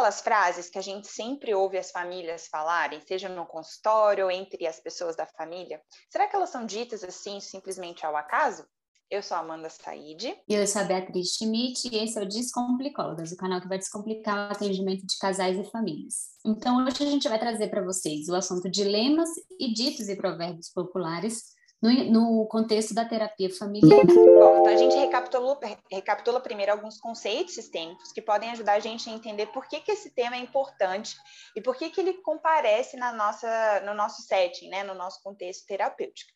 aquelas 0.00 0.22
frases 0.22 0.70
que 0.70 0.78
a 0.78 0.82
gente 0.82 1.08
sempre 1.08 1.54
ouve 1.54 1.76
as 1.76 1.90
famílias 1.90 2.48
falarem, 2.48 3.02
seja 3.06 3.28
no 3.28 3.44
consultório 3.44 4.24
ou 4.24 4.30
entre 4.30 4.66
as 4.66 4.80
pessoas 4.80 5.14
da 5.14 5.26
família? 5.26 5.78
Será 6.08 6.26
que 6.26 6.34
elas 6.34 6.48
são 6.48 6.64
ditas 6.64 7.04
assim 7.04 7.38
simplesmente 7.38 8.06
ao 8.06 8.16
acaso? 8.16 8.64
Eu 9.10 9.22
sou 9.22 9.36
a 9.36 9.40
Amanda 9.40 9.68
Said. 9.68 10.34
E 10.48 10.54
eu 10.54 10.66
sou 10.66 10.80
a 10.80 10.84
Beatriz 10.84 11.34
Schmidt 11.34 11.88
e 11.92 11.98
esse 12.02 12.18
é 12.18 12.22
o 12.22 12.28
Descomplicólogas, 12.28 13.30
o 13.30 13.36
canal 13.36 13.60
que 13.60 13.68
vai 13.68 13.76
descomplicar 13.76 14.48
o 14.48 14.52
atendimento 14.52 15.04
de 15.04 15.18
casais 15.18 15.58
e 15.58 15.70
famílias. 15.70 16.30
Então, 16.46 16.82
hoje 16.86 17.02
a 17.02 17.10
gente 17.10 17.28
vai 17.28 17.38
trazer 17.38 17.68
para 17.68 17.84
vocês 17.84 18.28
o 18.28 18.34
assunto 18.34 18.70
dilemas 18.70 19.28
e 19.58 19.74
ditos 19.74 20.08
e 20.08 20.16
provérbios 20.16 20.70
populares 20.70 21.59
no, 21.80 21.90
no, 22.04 22.46
contexto 22.46 22.94
da 22.94 23.04
terapia 23.04 23.48
familiar. 23.54 24.04
Bom, 24.04 24.60
então 24.60 24.66
a 24.66 24.76
gente 24.76 24.96
recapitula, 24.96 25.58
recapitula 25.90 26.40
primeiro 26.40 26.72
alguns 26.72 26.98
conceitos 27.00 27.54
sistêmicos 27.54 28.12
que 28.12 28.20
podem 28.20 28.50
ajudar 28.50 28.74
a 28.74 28.80
gente 28.80 29.08
a 29.08 29.12
entender 29.12 29.46
por 29.46 29.66
que, 29.66 29.80
que 29.80 29.92
esse 29.92 30.10
tema 30.10 30.36
é 30.36 30.40
importante 30.40 31.16
e 31.56 31.60
por 31.60 31.76
que, 31.76 31.90
que 31.90 32.00
ele 32.00 32.14
comparece 32.14 32.96
na 32.96 33.12
nossa, 33.12 33.80
no 33.86 33.94
nosso 33.94 34.22
setting, 34.22 34.68
né, 34.68 34.84
no 34.84 34.94
nosso 34.94 35.22
contexto 35.22 35.66
terapêutico. 35.66 36.30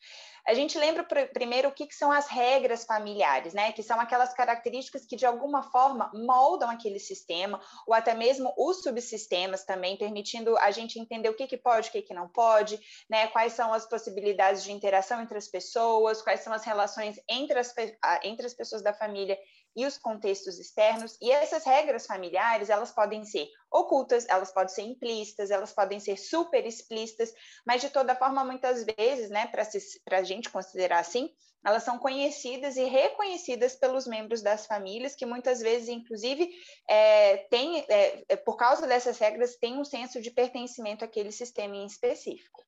A 0.46 0.52
gente 0.52 0.78
lembra 0.78 1.06
primeiro 1.32 1.68
o 1.68 1.72
que, 1.72 1.86
que, 1.86 1.94
são 1.94 2.12
as 2.12 2.28
regras 2.28 2.84
familiares, 2.84 3.54
né? 3.54 3.72
Que 3.72 3.82
são 3.82 3.98
aquelas 3.98 4.34
características 4.34 5.06
que 5.06 5.16
de 5.16 5.24
alguma 5.24 5.62
forma 5.62 6.10
moldam 6.14 6.68
aquele 6.68 6.98
sistema, 6.98 7.60
ou 7.86 7.94
até 7.94 8.14
mesmo 8.14 8.52
os 8.58 8.82
subsistemas 8.82 9.64
também, 9.64 9.96
permitindo 9.96 10.56
a 10.58 10.70
gente 10.70 10.98
entender 10.98 11.30
o 11.30 11.34
que, 11.34 11.46
que 11.46 11.56
pode, 11.56 11.88
o 11.88 11.92
que, 11.92 12.02
que 12.02 12.12
não 12.12 12.28
pode, 12.28 12.78
né? 13.08 13.26
Quais 13.28 13.54
são 13.54 13.72
as 13.72 13.86
possibilidades 13.88 14.62
de 14.62 14.72
interação 14.72 15.22
entre 15.22 15.38
as 15.38 15.48
pessoas, 15.48 16.20
quais 16.20 16.40
são 16.40 16.52
as 16.52 16.64
relações 16.64 17.18
entre 17.28 17.58
as, 17.58 17.74
entre 18.22 18.46
as 18.46 18.52
pessoas 18.52 18.82
da 18.82 18.92
família 18.92 19.38
e 19.76 19.86
os 19.86 19.98
contextos 19.98 20.58
externos. 20.58 21.16
E 21.20 21.30
essas 21.30 21.64
regras 21.64 22.06
familiares, 22.06 22.70
elas 22.70 22.90
podem 22.90 23.24
ser 23.24 23.48
ocultas, 23.70 24.26
elas 24.28 24.52
podem 24.52 24.74
ser 24.74 24.82
implícitas, 24.82 25.50
elas 25.50 25.72
podem 25.72 25.98
ser 26.00 26.16
super 26.16 26.66
explícitas, 26.66 27.32
mas 27.66 27.80
de 27.80 27.90
toda 27.90 28.14
forma, 28.14 28.44
muitas 28.44 28.84
vezes, 28.84 29.30
né, 29.30 29.46
para 29.46 30.18
a 30.18 30.22
gente 30.22 30.50
considerar 30.50 31.00
assim, 31.00 31.30
elas 31.64 31.82
são 31.82 31.98
conhecidas 31.98 32.76
e 32.76 32.84
reconhecidas 32.84 33.74
pelos 33.74 34.06
membros 34.06 34.42
das 34.42 34.66
famílias, 34.66 35.14
que 35.14 35.24
muitas 35.24 35.60
vezes, 35.60 35.88
inclusive, 35.88 36.50
é, 36.86 37.38
tem, 37.48 37.78
é, 37.88 38.24
é 38.28 38.36
por 38.36 38.56
causa 38.56 38.86
dessas 38.86 39.18
regras, 39.18 39.56
têm 39.56 39.78
um 39.78 39.84
senso 39.84 40.20
de 40.20 40.30
pertencimento 40.30 41.04
àquele 41.04 41.32
sistema 41.32 41.74
em 41.74 41.86
específico. 41.86 42.62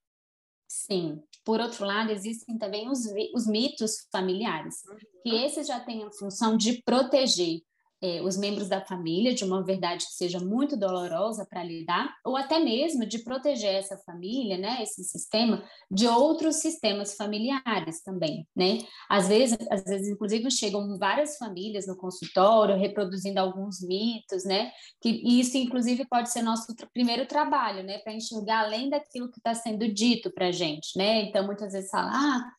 Sim. 0.69 1.22
Por 1.45 1.61
outro 1.61 1.84
lado, 1.84 2.11
existem 2.11 2.59
também 2.59 2.89
os, 2.89 3.00
os 3.34 3.47
mitos 3.47 4.06
familiares, 4.11 4.83
que 5.23 5.31
uhum. 5.31 5.45
esses 5.45 5.67
já 5.67 5.81
têm 5.81 6.05
a 6.05 6.11
função 6.11 6.56
de 6.56 6.83
proteger 6.83 7.61
é, 8.02 8.20
os 8.22 8.36
membros 8.36 8.69
da 8.69 8.80
família 8.80 9.34
de 9.34 9.44
uma 9.44 9.64
verdade 9.64 10.05
que 10.06 10.12
seja 10.12 10.39
muito 10.39 10.77
dolorosa 10.77 11.47
para 11.48 11.62
lidar, 11.62 12.14
ou 12.25 12.36
até 12.36 12.58
mesmo 12.58 13.06
de 13.06 13.20
proteger 13.20 13.75
essa 13.75 13.97
família, 13.98 14.58
né, 14.58 14.83
esse 14.83 15.02
sistema, 15.05 15.62
de 15.91 16.06
outros 16.06 16.56
sistemas 16.56 17.17
familiares 17.17 18.02
também, 18.02 18.47
né? 18.55 18.78
Às 19.08 19.28
vezes, 19.28 19.56
às 19.70 19.84
vezes, 19.84 20.08
inclusive, 20.08 20.50
chegam 20.50 20.98
várias 20.98 21.36
famílias 21.39 21.86
no 21.86 21.97
consultório 21.97 22.77
reproduzindo 22.77 23.39
alguns 23.39 23.80
mitos, 23.80 24.44
né? 24.44 24.70
Que 25.00 25.08
isso, 25.08 25.56
inclusive, 25.56 26.06
pode 26.06 26.30
ser 26.30 26.42
nosso 26.42 26.74
primeiro 26.92 27.27
trabalho, 27.27 27.83
né, 27.83 27.98
para 27.98 28.12
enxergar 28.12 28.64
além 28.64 28.91
daquilo 28.91 29.30
que 29.30 29.39
está 29.39 29.55
sendo 29.55 29.92
dito 29.92 30.30
para 30.33 30.48
a 30.48 30.52
gente, 30.52 30.97
né? 30.97 31.22
Então, 31.22 31.47
muitas 31.47 31.72
vezes 31.72 31.91
fala, 31.91 32.11
ah, 32.12 32.52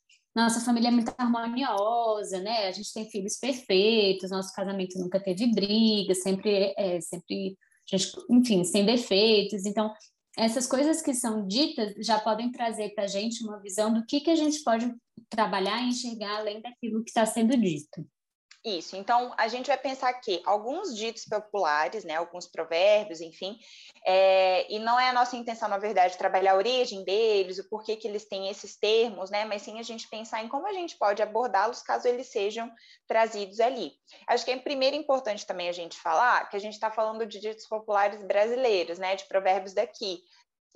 nossa 0.43 0.59
família 0.61 0.89
é 0.89 0.91
muito 0.91 1.11
harmoniosa, 1.17 2.39
né? 2.39 2.67
A 2.67 2.71
gente 2.71 2.93
tem 2.93 3.09
filhos 3.09 3.37
perfeitos, 3.37 4.29
nosso 4.29 4.53
casamento 4.53 4.99
nunca 4.99 5.19
teve 5.19 5.47
briga, 5.47 6.13
sempre, 6.13 6.75
é, 6.77 7.01
sempre, 7.01 7.57
gente, 7.89 8.11
enfim, 8.29 8.63
sem 8.63 8.85
defeitos. 8.85 9.65
Então, 9.65 9.91
essas 10.37 10.67
coisas 10.67 11.01
que 11.01 11.15
são 11.15 11.47
ditas 11.47 11.95
já 12.05 12.19
podem 12.19 12.51
trazer 12.51 12.93
para 12.93 13.05
a 13.05 13.07
gente 13.07 13.43
uma 13.43 13.59
visão 13.59 13.91
do 13.91 14.05
que, 14.05 14.21
que 14.21 14.29
a 14.29 14.35
gente 14.35 14.63
pode 14.63 14.93
trabalhar 15.27 15.81
e 15.81 15.89
enxergar 15.89 16.37
além 16.37 16.61
daquilo 16.61 17.03
que 17.03 17.09
está 17.09 17.25
sendo 17.25 17.57
dito. 17.57 18.07
Isso, 18.65 18.97
então 18.97 19.33
a 19.37 19.47
gente 19.47 19.67
vai 19.67 19.77
pensar 19.77 20.11
que 20.13 20.41
alguns 20.43 20.93
ditos 20.93 21.23
populares, 21.23 22.03
né, 22.03 22.15
alguns 22.15 22.47
provérbios, 22.47 23.21
enfim, 23.21 23.57
é, 24.05 24.69
e 24.69 24.77
não 24.79 24.99
é 24.99 25.09
a 25.09 25.13
nossa 25.13 25.37
intenção, 25.37 25.69
na 25.69 25.77
verdade, 25.77 26.17
trabalhar 26.17 26.53
a 26.53 26.57
origem 26.57 27.05
deles, 27.05 27.59
o 27.59 27.69
porquê 27.69 27.95
que 27.95 28.07
eles 28.07 28.27
têm 28.27 28.49
esses 28.49 28.75
termos, 28.77 29.29
né, 29.29 29.45
mas 29.45 29.61
sim 29.61 29.79
a 29.79 29.83
gente 29.83 30.09
pensar 30.09 30.43
em 30.43 30.49
como 30.49 30.67
a 30.67 30.73
gente 30.73 30.97
pode 30.97 31.21
abordá-los 31.21 31.81
caso 31.81 32.07
eles 32.07 32.27
sejam 32.27 32.69
trazidos 33.07 33.59
ali. 33.59 33.93
Acho 34.27 34.43
que 34.43 34.51
é 34.51 34.57
primeiro 34.57 34.97
importante 34.97 35.45
também 35.45 35.69
a 35.69 35.73
gente 35.73 35.97
falar 35.97 36.49
que 36.49 36.57
a 36.57 36.59
gente 36.59 36.73
está 36.73 36.91
falando 36.91 37.25
de 37.25 37.39
ditos 37.39 37.67
populares 37.67 38.21
brasileiros, 38.23 38.99
né, 38.99 39.15
de 39.15 39.25
provérbios 39.27 39.73
daqui, 39.73 40.23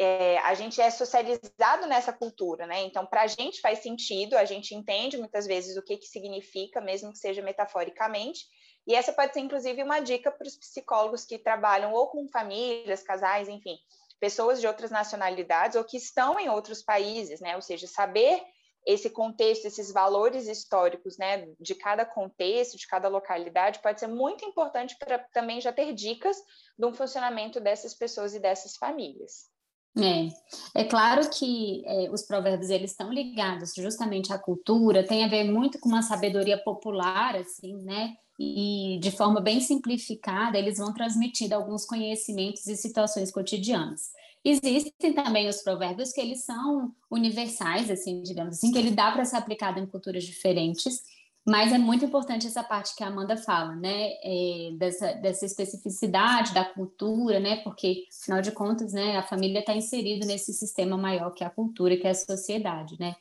é, 0.01 0.39
a 0.39 0.56
gente 0.56 0.81
é 0.81 0.89
socializado 0.89 1.85
nessa 1.85 2.12
cultura, 2.12 2.66
né? 2.66 2.81
Então, 2.81 3.06
para 3.06 3.22
a 3.22 3.28
gente 3.28 3.62
faz 3.62 3.84
sentido, 3.84 4.35
a 4.35 4.45
gente 4.45 4.73
entende 4.73 5.16
muitas 5.16 5.45
vezes 5.45 5.78
o 5.78 5.84
que, 5.84 5.95
que 5.95 6.07
significa, 6.07 6.81
mesmo 6.81 7.12
que 7.12 7.19
seja 7.19 7.44
metaforicamente. 7.44 8.45
E 8.88 8.95
essa 8.95 9.13
pode 9.13 9.31
ser, 9.31 9.41
inclusive, 9.41 9.84
uma 9.84 10.00
dica 10.00 10.31
para 10.31 10.47
os 10.47 10.57
psicólogos 10.57 11.23
que 11.23 11.38
trabalham 11.38 11.94
ou 11.94 12.07
com 12.07 12.28
famílias, 12.29 13.03
casais, 13.03 13.47
enfim, 13.47 13.78
pessoas 14.19 14.59
de 14.59 14.66
outras 14.66 14.89
nacionalidades 14.89 15.75
ou 15.75 15.84
que 15.84 15.97
estão 15.97 16.39
em 16.39 16.50
outros 16.50 16.81
países, 16.81 17.39
né? 17.39 17.56
Ou 17.56 17.62
seja, 17.62 17.85
saber 17.85 18.41
esse 18.83 19.12
contexto, 19.12 19.66
esses 19.66 19.91
valores 19.91 20.47
históricos, 20.47 21.16
né, 21.16 21.47
de 21.59 21.75
cada 21.75 22.03
contexto, 22.03 22.75
de 22.75 22.88
cada 22.88 23.07
localidade, 23.07 23.79
pode 23.79 24.00
ser 24.00 24.07
muito 24.07 24.44
importante 24.44 24.97
para 24.97 25.19
também 25.31 25.62
já 25.62 25.72
ter 25.72 25.94
dicas 25.94 26.38
do 26.75 26.91
funcionamento 26.91 27.59
dessas 27.59 27.94
pessoas 27.94 28.33
e 28.33 28.39
dessas 28.39 28.75
famílias. 28.78 29.51
É, 29.97 30.81
é 30.81 30.84
claro 30.85 31.29
que 31.29 31.84
é, 31.85 32.09
os 32.09 32.24
provérbios 32.24 32.69
eles 32.69 32.91
estão 32.91 33.12
ligados 33.12 33.74
justamente 33.75 34.31
à 34.31 34.40
cultura, 34.40 35.06
tem 35.06 35.25
a 35.25 35.28
ver 35.28 35.44
muito 35.44 35.79
com 35.79 35.90
uma 35.90 36.02
sabedoria 36.02 36.57
popular, 36.57 37.35
assim, 37.35 37.75
né? 37.84 38.16
E 38.40 38.97
de 39.01 39.12
forma 39.12 39.41
bem 39.41 39.59
simplificada, 39.59 40.57
eles 40.57 40.78
vão 40.78 40.94
transmitindo 40.94 41.53
alguns 41.53 41.85
conhecimentos 41.85 42.66
e 42.68 42.78
situações 42.78 43.31
cotidianas. 43.31 44.12
Existem 44.44 45.13
também 45.13 45.47
os 45.47 45.62
provérbios 45.62 46.12
que 46.12 46.22
eles 46.22 46.44
são 46.44 46.91
universais, 47.12 47.91
assim, 47.91 48.24
digamos 48.24 48.57
assim, 48.57 48.72
que 48.72 48.78
ele 48.80 48.91
dá 48.91 49.12
para 49.12 49.25
ser 49.25 49.35
aplicado 49.35 49.80
em 49.80 49.85
culturas 49.85 50.24
diferentes 50.24 51.03
mas 51.46 51.74
é 51.74 51.78
muito 51.78 52.06
importante 52.06 52.46
essa 52.46 52.63
parte 52.63 52.96
que 52.96 53.03
a 53.03 53.07
Amanda 53.07 53.35
fala, 53.35 53.75
né? 53.75 54.12
É, 54.24 54.72
dessa, 54.78 55.13
dessa 55.13 55.46
especificidade 55.46 56.53
da 56.53 56.63
cultura, 56.63 57.40
né? 57.40 57.57
Porque, 57.63 58.06
afinal 58.22 58.41
de 58.41 58.52
contas, 58.52 58.94
né, 58.94 59.18
a 59.18 59.24
família 59.24 59.59
está 59.59 59.74
inserida 59.74 60.25
nesse 60.25 60.53
sistema 60.53 60.97
maior 60.97 61.31
que 61.31 61.44
é 61.44 61.47
a 61.47 61.51
cultura, 61.51 61.97
que 61.97 62.06
é 62.06 62.12
a 62.12 62.16
sociedade, 62.16 62.96
né? 63.00 63.16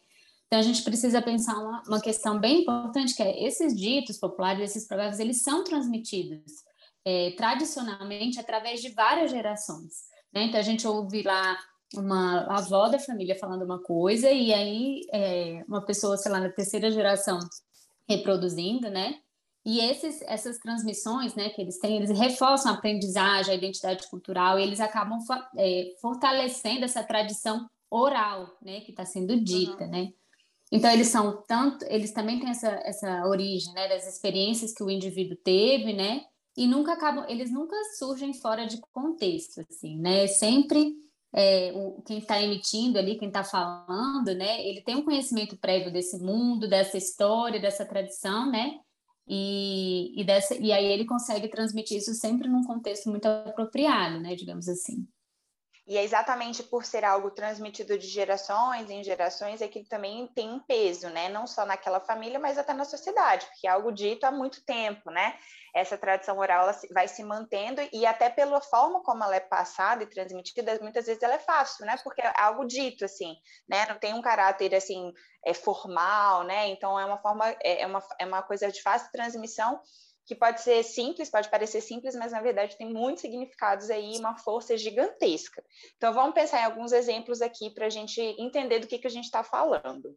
Então, 0.46 0.58
a 0.58 0.62
gente 0.62 0.82
precisa 0.82 1.22
pensar 1.22 1.54
uma, 1.54 1.82
uma 1.86 2.00
questão 2.00 2.38
bem 2.38 2.62
importante, 2.62 3.14
que 3.14 3.22
é 3.22 3.44
esses 3.44 3.74
ditos 3.74 4.18
populares, 4.18 4.70
esses 4.70 4.86
provérbios, 4.86 5.20
eles 5.20 5.42
são 5.42 5.64
transmitidos 5.64 6.42
é, 7.04 7.30
tradicionalmente 7.36 8.38
através 8.38 8.82
de 8.82 8.90
várias 8.90 9.30
gerações. 9.30 10.08
Né? 10.32 10.44
Então, 10.44 10.60
a 10.60 10.62
gente 10.62 10.86
ouve 10.86 11.22
lá 11.22 11.56
uma 11.94 12.40
avó 12.58 12.88
da 12.88 12.98
família 12.98 13.38
falando 13.38 13.62
uma 13.62 13.78
coisa, 13.80 14.30
e 14.30 14.52
aí 14.52 15.00
é, 15.12 15.64
uma 15.66 15.84
pessoa, 15.84 16.16
sei 16.16 16.30
lá, 16.30 16.40
na 16.40 16.50
terceira 16.50 16.90
geração 16.90 17.38
reproduzindo, 18.10 18.90
né? 18.90 19.18
E 19.64 19.78
esses, 19.80 20.22
essas 20.22 20.58
transmissões, 20.58 21.34
né, 21.34 21.50
que 21.50 21.60
eles 21.60 21.78
têm, 21.78 21.96
eles 21.96 22.18
reforçam 22.18 22.72
a 22.72 22.74
aprendizagem, 22.76 23.52
a 23.52 23.56
identidade 23.56 24.08
cultural, 24.08 24.58
e 24.58 24.62
eles 24.62 24.80
acabam 24.80 25.18
é, 25.56 25.92
fortalecendo 26.00 26.84
essa 26.84 27.04
tradição 27.04 27.68
oral, 27.90 28.56
né, 28.62 28.80
que 28.80 28.90
está 28.90 29.04
sendo 29.04 29.38
dita, 29.38 29.84
uhum. 29.84 29.90
né? 29.90 30.12
Então 30.72 30.90
eles 30.90 31.08
são 31.08 31.42
tanto, 31.48 31.84
eles 31.86 32.12
também 32.12 32.38
têm 32.38 32.48
essa, 32.48 32.68
essa 32.84 33.26
origem, 33.26 33.72
né, 33.74 33.88
das 33.88 34.06
experiências 34.06 34.72
que 34.72 34.82
o 34.82 34.90
indivíduo 34.90 35.36
teve, 35.36 35.92
né? 35.92 36.22
E 36.56 36.66
nunca 36.66 36.92
acabam, 36.92 37.24
eles 37.28 37.50
nunca 37.50 37.76
surgem 37.98 38.32
fora 38.32 38.66
de 38.66 38.80
contexto, 38.92 39.60
assim, 39.68 39.98
né? 39.98 40.26
Sempre 40.26 40.94
é, 41.32 41.72
o, 41.74 42.02
quem 42.02 42.18
está 42.18 42.42
emitindo 42.42 42.98
ali, 42.98 43.16
quem 43.16 43.28
está 43.28 43.44
falando, 43.44 44.34
né, 44.34 44.66
ele 44.66 44.82
tem 44.82 44.96
um 44.96 45.04
conhecimento 45.04 45.56
prévio 45.56 45.92
desse 45.92 46.18
mundo, 46.18 46.68
dessa 46.68 46.96
história, 46.96 47.60
dessa 47.60 47.84
tradição, 47.84 48.50
né, 48.50 48.78
e, 49.26 50.20
e, 50.20 50.24
dessa, 50.24 50.54
e 50.56 50.72
aí 50.72 50.86
ele 50.86 51.04
consegue 51.04 51.48
transmitir 51.48 51.98
isso 51.98 52.12
sempre 52.14 52.48
num 52.48 52.64
contexto 52.64 53.08
muito 53.08 53.26
apropriado, 53.26 54.18
né, 54.20 54.34
digamos 54.34 54.68
assim. 54.68 55.06
E 55.90 55.98
é 55.98 56.04
exatamente 56.04 56.62
por 56.62 56.84
ser 56.84 57.04
algo 57.04 57.32
transmitido 57.32 57.98
de 57.98 58.06
gerações 58.06 58.88
em 58.88 59.02
gerações 59.02 59.60
é 59.60 59.66
que 59.66 59.82
também 59.82 60.24
tem 60.28 60.48
um 60.48 60.60
peso, 60.60 61.08
né? 61.08 61.28
Não 61.28 61.48
só 61.48 61.66
naquela 61.66 61.98
família, 61.98 62.38
mas 62.38 62.56
até 62.56 62.72
na 62.72 62.84
sociedade, 62.84 63.44
porque 63.46 63.66
é 63.66 63.70
algo 63.70 63.90
dito 63.90 64.22
há 64.22 64.30
muito 64.30 64.64
tempo, 64.64 65.10
né? 65.10 65.36
Essa 65.74 65.98
tradição 65.98 66.38
oral 66.38 66.70
vai 66.92 67.08
se 67.08 67.24
mantendo 67.24 67.80
e 67.92 68.06
até 68.06 68.30
pela 68.30 68.60
forma 68.60 69.02
como 69.02 69.24
ela 69.24 69.34
é 69.34 69.40
passada 69.40 70.04
e 70.04 70.06
transmitida, 70.06 70.78
muitas 70.80 71.06
vezes 71.06 71.24
ela 71.24 71.34
é 71.34 71.40
fácil, 71.40 71.84
né? 71.84 71.96
Porque 72.04 72.22
é 72.22 72.32
algo 72.36 72.64
dito, 72.64 73.04
assim, 73.04 73.34
né? 73.68 73.84
Não 73.88 73.98
tem 73.98 74.14
um 74.14 74.22
caráter, 74.22 74.72
assim, 74.76 75.12
é 75.44 75.52
formal, 75.52 76.44
né? 76.44 76.68
Então, 76.68 77.00
é 77.00 77.04
uma 77.04 77.18
forma, 77.18 77.50
é, 77.64 77.82
é 77.82 77.86
uma, 77.88 78.02
é 78.20 78.24
uma 78.24 78.44
coisa 78.44 78.70
de 78.70 78.80
fácil 78.80 79.10
transmissão 79.10 79.80
que 80.30 80.34
pode 80.36 80.60
ser 80.60 80.84
simples, 80.84 81.28
pode 81.28 81.50
parecer 81.50 81.80
simples, 81.80 82.14
mas 82.14 82.30
na 82.30 82.40
verdade 82.40 82.76
tem 82.76 82.88
muitos 82.88 83.20
significados 83.20 83.90
aí, 83.90 84.16
uma 84.16 84.38
força 84.38 84.78
gigantesca. 84.78 85.60
Então 85.96 86.14
vamos 86.14 86.34
pensar 86.34 86.60
em 86.60 86.66
alguns 86.66 86.92
exemplos 86.92 87.42
aqui 87.42 87.68
para 87.68 87.86
a 87.86 87.90
gente 87.90 88.20
entender 88.38 88.78
do 88.78 88.86
que, 88.86 89.00
que 89.00 89.08
a 89.08 89.10
gente 89.10 89.24
está 89.24 89.42
falando. 89.42 90.16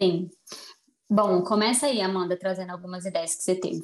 Sim. 0.00 0.30
Bom, 1.10 1.42
começa 1.42 1.86
aí, 1.86 2.00
Amanda, 2.00 2.38
trazendo 2.38 2.70
algumas 2.70 3.04
ideias 3.04 3.34
que 3.34 3.42
você 3.42 3.56
teve. 3.56 3.82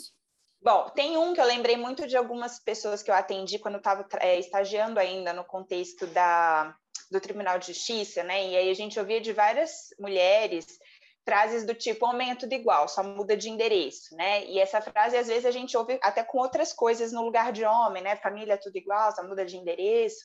Bom, 0.62 0.90
tem 0.90 1.16
um 1.16 1.34
que 1.34 1.40
eu 1.40 1.44
lembrei 1.44 1.76
muito 1.76 2.06
de 2.06 2.16
algumas 2.16 2.60
pessoas 2.60 3.02
que 3.02 3.10
eu 3.10 3.14
atendi 3.16 3.58
quando 3.58 3.78
estava 3.78 4.06
é, 4.20 4.38
estagiando 4.38 5.00
ainda 5.00 5.32
no 5.32 5.44
contexto 5.44 6.06
da, 6.06 6.72
do 7.10 7.20
Tribunal 7.20 7.58
de 7.58 7.72
Justiça, 7.72 8.22
né? 8.22 8.48
E 8.48 8.56
aí 8.56 8.70
a 8.70 8.74
gente 8.74 8.96
ouvia 8.96 9.20
de 9.20 9.32
várias 9.32 9.88
mulheres 9.98 10.78
frases 11.26 11.66
do 11.66 11.74
tipo 11.74 12.06
é 12.22 12.34
tudo 12.36 12.52
igual, 12.52 12.88
só 12.88 13.02
muda 13.02 13.36
de 13.36 13.50
endereço, 13.50 14.14
né? 14.14 14.46
E 14.46 14.60
essa 14.60 14.80
frase 14.80 15.16
às 15.16 15.26
vezes 15.26 15.44
a 15.44 15.50
gente 15.50 15.76
ouve 15.76 15.98
até 16.00 16.22
com 16.22 16.38
outras 16.38 16.72
coisas 16.72 17.12
no 17.12 17.22
lugar 17.22 17.50
de 17.50 17.64
homem, 17.64 18.00
né? 18.00 18.14
Família 18.14 18.54
é 18.54 18.56
tudo 18.56 18.76
igual, 18.76 19.12
só 19.12 19.24
muda 19.24 19.44
de 19.44 19.56
endereço. 19.56 20.24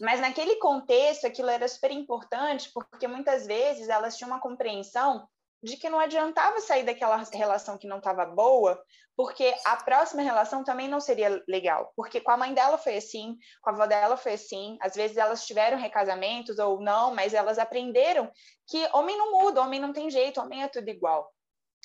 Mas 0.00 0.20
naquele 0.20 0.56
contexto 0.56 1.26
aquilo 1.26 1.50
era 1.50 1.66
super 1.66 1.90
importante 1.90 2.70
porque 2.72 3.08
muitas 3.08 3.46
vezes 3.46 3.88
elas 3.88 4.16
tinham 4.16 4.30
uma 4.30 4.40
compreensão 4.40 5.26
de 5.62 5.76
que 5.76 5.90
não 5.90 5.98
adiantava 5.98 6.60
sair 6.60 6.84
daquela 6.84 7.16
relação 7.32 7.76
que 7.76 7.86
não 7.86 7.98
estava 7.98 8.24
boa, 8.24 8.80
porque 9.16 9.52
a 9.64 9.76
próxima 9.76 10.22
relação 10.22 10.62
também 10.62 10.86
não 10.88 11.00
seria 11.00 11.42
legal. 11.48 11.92
Porque 11.96 12.20
com 12.20 12.30
a 12.30 12.36
mãe 12.36 12.54
dela 12.54 12.78
foi 12.78 12.96
assim, 12.96 13.36
com 13.60 13.70
a 13.70 13.72
avó 13.72 13.86
dela 13.86 14.16
foi 14.16 14.34
assim, 14.34 14.78
às 14.80 14.94
vezes 14.94 15.16
elas 15.16 15.44
tiveram 15.44 15.76
recasamentos 15.76 16.58
ou 16.58 16.80
não, 16.80 17.14
mas 17.14 17.34
elas 17.34 17.58
aprenderam 17.58 18.30
que 18.68 18.88
homem 18.92 19.18
não 19.18 19.32
muda, 19.32 19.60
homem 19.60 19.80
não 19.80 19.92
tem 19.92 20.08
jeito, 20.08 20.40
homem 20.40 20.62
é 20.62 20.68
tudo 20.68 20.88
igual. 20.88 21.32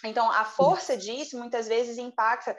Então, 0.03 0.29
a 0.29 0.43
força 0.43 0.97
disso 0.97 1.37
muitas 1.37 1.67
vezes 1.67 1.97
impacta 1.97 2.55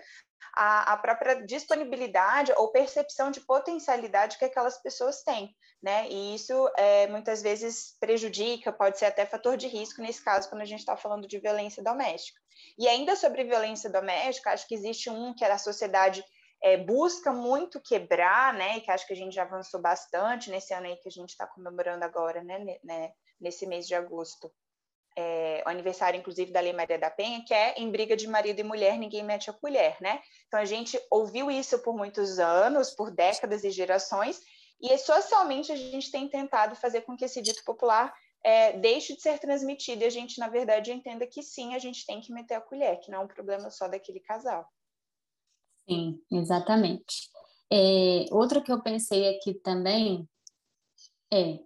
a, 0.54 0.92
a, 0.92 0.96
própria 0.96 1.44
disponibilidade 1.44 2.52
ou 2.56 2.70
percepção 2.70 3.30
de 3.30 3.40
potencialidade 3.40 4.38
que 4.38 4.44
aquelas 4.44 4.80
pessoas 4.82 5.22
têm, 5.22 5.54
né? 5.82 6.08
E 6.08 6.34
isso 6.34 6.70
é, 6.76 7.06
muitas 7.06 7.42
vezes 7.42 7.96
prejudica, 8.00 8.72
pode 8.72 8.98
ser 8.98 9.06
até 9.06 9.24
fator 9.24 9.56
de 9.56 9.68
risco 9.68 10.02
nesse 10.02 10.22
caso, 10.22 10.48
quando 10.48 10.62
a 10.62 10.66
gente 10.66 10.80
está 10.80 10.96
falando 10.96 11.26
de 11.26 11.38
violência 11.38 11.82
doméstica. 11.82 12.40
E 12.78 12.88
ainda 12.88 13.16
sobre 13.16 13.44
violência 13.44 13.90
doméstica, 13.90 14.52
acho 14.52 14.66
que 14.66 14.74
existe 14.74 15.10
um 15.10 15.34
que 15.34 15.44
a 15.44 15.58
sociedade 15.58 16.24
é, 16.62 16.76
busca 16.76 17.32
muito 17.32 17.80
quebrar, 17.80 18.54
né? 18.54 18.80
Que 18.80 18.90
acho 18.90 19.06
que 19.06 19.12
a 19.12 19.16
gente 19.16 19.34
já 19.34 19.42
avançou 19.42 19.80
bastante 19.80 20.50
nesse 20.50 20.72
ano 20.72 20.86
aí 20.86 20.96
que 20.96 21.08
a 21.08 21.12
gente 21.12 21.30
está 21.30 21.46
comemorando 21.46 22.04
agora, 22.04 22.42
né? 22.42 22.78
né? 22.82 23.12
Nesse 23.40 23.66
mês 23.66 23.86
de 23.86 23.94
agosto 23.94 24.50
é, 25.16 25.62
o 25.64 25.68
aniversário, 25.68 26.18
inclusive, 26.18 26.52
da 26.52 26.60
Lei 26.60 26.72
Maria 26.72 26.98
da 26.98 27.10
Penha, 27.10 27.44
que 27.44 27.54
é 27.54 27.74
em 27.78 27.90
briga 27.90 28.16
de 28.16 28.26
marido 28.26 28.58
e 28.60 28.64
mulher, 28.64 28.98
ninguém 28.98 29.22
mete 29.22 29.48
a 29.48 29.52
colher, 29.52 29.96
né? 30.00 30.20
Então, 30.46 30.58
a 30.58 30.64
gente 30.64 31.00
ouviu 31.10 31.50
isso 31.50 31.78
por 31.80 31.96
muitos 31.96 32.38
anos, 32.38 32.90
por 32.90 33.10
décadas 33.10 33.64
e 33.64 33.70
gerações, 33.70 34.40
e 34.80 34.96
socialmente 34.98 35.72
a 35.72 35.76
gente 35.76 36.10
tem 36.10 36.28
tentado 36.28 36.74
fazer 36.76 37.02
com 37.02 37.16
que 37.16 37.24
esse 37.24 37.40
dito 37.40 37.64
popular 37.64 38.12
é, 38.44 38.72
deixe 38.78 39.14
de 39.16 39.22
ser 39.22 39.38
transmitido 39.38 40.02
e 40.02 40.06
a 40.06 40.10
gente, 40.10 40.38
na 40.38 40.48
verdade, 40.48 40.92
entenda 40.92 41.26
que 41.26 41.42
sim, 41.42 41.74
a 41.74 41.78
gente 41.78 42.04
tem 42.04 42.20
que 42.20 42.32
meter 42.32 42.54
a 42.54 42.60
colher, 42.60 43.00
que 43.00 43.10
não 43.10 43.20
é 43.20 43.24
um 43.24 43.28
problema 43.28 43.70
só 43.70 43.88
daquele 43.88 44.20
casal. 44.20 44.68
Sim, 45.88 46.20
exatamente. 46.30 47.30
É, 47.72 48.26
outro 48.30 48.62
que 48.62 48.70
eu 48.70 48.82
pensei 48.82 49.36
aqui 49.36 49.54
também 49.54 50.28
é, 51.34 51.58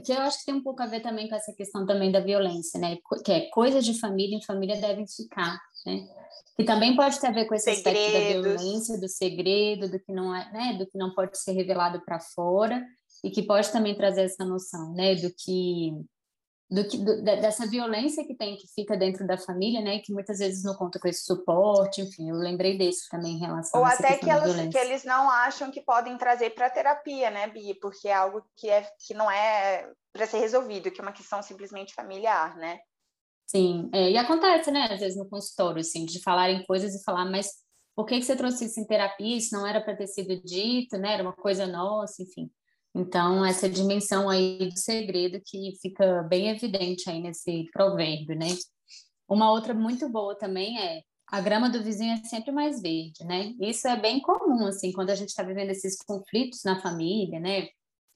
que 0.00 0.12
eu 0.12 0.18
acho 0.18 0.40
que 0.40 0.46
tem 0.46 0.54
um 0.54 0.62
pouco 0.62 0.82
a 0.82 0.86
ver 0.86 1.00
também 1.00 1.28
com 1.28 1.34
essa 1.34 1.52
questão 1.52 1.86
também 1.86 2.10
da 2.10 2.20
violência, 2.20 2.80
né? 2.80 2.98
Que 3.24 3.32
é 3.32 3.40
coisas 3.50 3.84
de 3.84 3.98
família 3.98 4.36
em 4.36 4.42
família 4.42 4.80
devem 4.80 5.06
ficar, 5.06 5.60
né? 5.86 6.08
Que 6.56 6.64
também 6.64 6.96
pode 6.96 7.20
ter 7.20 7.28
a 7.28 7.32
ver 7.32 7.46
com 7.46 7.54
esse 7.54 7.72
Segredos. 7.72 8.02
aspecto 8.02 8.42
da 8.42 8.48
violência, 8.48 9.00
do 9.00 9.08
segredo, 9.08 9.88
do 9.88 9.98
que 10.00 10.12
não 10.12 10.34
é, 10.34 10.50
né? 10.52 10.76
Do 10.78 10.86
que 10.86 10.98
não 10.98 11.14
pode 11.14 11.38
ser 11.38 11.52
revelado 11.52 12.02
para 12.04 12.18
fora 12.18 12.84
e 13.22 13.30
que 13.30 13.42
pode 13.42 13.70
também 13.70 13.94
trazer 13.94 14.22
essa 14.22 14.44
noção, 14.44 14.92
né? 14.92 15.14
Do 15.14 15.32
que 15.32 15.92
do 16.72 16.88
que 16.88 16.96
do, 16.96 17.22
dessa 17.22 17.66
violência 17.66 18.24
que 18.26 18.34
tem 18.34 18.56
que 18.56 18.66
fica 18.74 18.96
dentro 18.96 19.26
da 19.26 19.36
família, 19.36 19.82
né, 19.82 19.98
que 19.98 20.12
muitas 20.12 20.38
vezes 20.38 20.64
não 20.64 20.74
conta 20.74 20.98
com 20.98 21.06
esse 21.06 21.24
suporte, 21.24 22.00
enfim, 22.00 22.30
eu 22.30 22.36
lembrei 22.36 22.78
desse 22.78 23.10
também 23.10 23.34
em 23.34 23.38
relação 23.38 23.78
ou 23.78 23.86
a 23.86 23.90
até 23.90 24.16
que, 24.16 24.30
elas, 24.30 24.56
que 24.68 24.78
eles 24.78 25.04
não 25.04 25.30
acham 25.30 25.70
que 25.70 25.82
podem 25.82 26.16
trazer 26.16 26.50
para 26.50 26.70
terapia, 26.70 27.30
né, 27.30 27.46
Bia, 27.48 27.76
porque 27.80 28.08
é 28.08 28.14
algo 28.14 28.42
que 28.56 28.70
é 28.70 28.88
que 29.06 29.12
não 29.12 29.30
é 29.30 29.90
para 30.12 30.26
ser 30.26 30.38
resolvido, 30.38 30.90
que 30.90 31.00
é 31.00 31.04
uma 31.04 31.12
questão 31.12 31.42
simplesmente 31.42 31.94
familiar, 31.94 32.56
né? 32.56 32.78
Sim, 33.46 33.90
é, 33.92 34.10
e 34.10 34.16
acontece, 34.16 34.70
né, 34.70 34.88
às 34.90 35.00
vezes 35.00 35.18
no 35.18 35.28
consultório, 35.28 35.80
assim, 35.80 36.06
de 36.06 36.22
falarem 36.22 36.64
coisas 36.64 36.94
e 36.94 37.04
falar, 37.04 37.26
mas 37.26 37.48
por 37.94 38.06
que, 38.06 38.18
que 38.18 38.24
você 38.24 38.34
trouxe 38.34 38.64
isso 38.64 38.80
em 38.80 38.86
terapia? 38.86 39.36
Isso 39.36 39.54
não 39.54 39.66
era 39.66 39.80
para 39.80 39.94
ter 39.94 40.06
sido 40.06 40.40
dito, 40.42 40.96
né? 40.96 41.12
Era 41.12 41.22
uma 41.22 41.34
coisa 41.34 41.66
nossa, 41.66 42.22
enfim. 42.22 42.50
Então, 42.94 43.44
essa 43.44 43.68
dimensão 43.68 44.28
aí 44.28 44.68
do 44.68 44.78
segredo 44.78 45.40
que 45.44 45.72
fica 45.80 46.22
bem 46.24 46.48
evidente 46.48 47.08
aí 47.08 47.20
nesse 47.20 47.64
provérbio, 47.72 48.36
né? 48.36 48.48
Uma 49.28 49.50
outra 49.50 49.72
muito 49.72 50.08
boa 50.10 50.36
também 50.36 50.78
é 50.78 51.02
a 51.26 51.40
grama 51.40 51.70
do 51.70 51.82
vizinho 51.82 52.12
é 52.12 52.24
sempre 52.24 52.52
mais 52.52 52.82
verde, 52.82 53.24
né? 53.24 53.54
Isso 53.58 53.88
é 53.88 53.96
bem 53.98 54.20
comum, 54.20 54.66
assim, 54.66 54.92
quando 54.92 55.08
a 55.08 55.14
gente 55.14 55.30
está 55.30 55.42
vivendo 55.42 55.70
esses 55.70 55.96
conflitos 56.04 56.62
na 56.64 56.78
família, 56.78 57.40
né? 57.40 57.68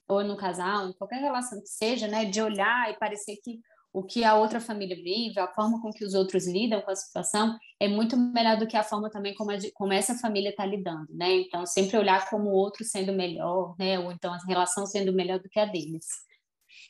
Ou 0.06 0.22
no 0.22 0.36
casal, 0.36 0.88
em 0.88 0.92
qualquer 0.92 1.20
relação 1.22 1.58
que 1.62 1.68
seja, 1.68 2.06
né? 2.06 2.26
De 2.26 2.42
olhar 2.42 2.90
e 2.90 2.98
parecer 2.98 3.36
que 3.42 3.58
o 3.96 4.02
que 4.02 4.24
a 4.24 4.34
outra 4.34 4.60
família 4.60 4.94
vive, 4.94 5.40
a 5.40 5.46
forma 5.46 5.80
com 5.80 5.90
que 5.90 6.04
os 6.04 6.12
outros 6.12 6.46
lidam 6.46 6.82
com 6.82 6.90
a 6.90 6.94
situação, 6.94 7.58
é 7.80 7.88
muito 7.88 8.14
melhor 8.14 8.58
do 8.58 8.66
que 8.66 8.76
a 8.76 8.82
forma 8.82 9.08
também 9.08 9.34
como, 9.34 9.50
a, 9.50 9.56
como 9.72 9.90
essa 9.90 10.14
família 10.16 10.50
está 10.50 10.66
lidando, 10.66 11.06
né? 11.14 11.32
Então, 11.36 11.64
sempre 11.64 11.96
olhar 11.96 12.28
como 12.28 12.50
o 12.50 12.52
outro 12.52 12.84
sendo 12.84 13.14
melhor, 13.14 13.74
né? 13.78 13.98
Ou 13.98 14.12
então 14.12 14.34
a 14.34 14.38
relação 14.46 14.84
sendo 14.84 15.14
melhor 15.14 15.38
do 15.38 15.48
que 15.48 15.58
a 15.58 15.64
deles. 15.64 16.04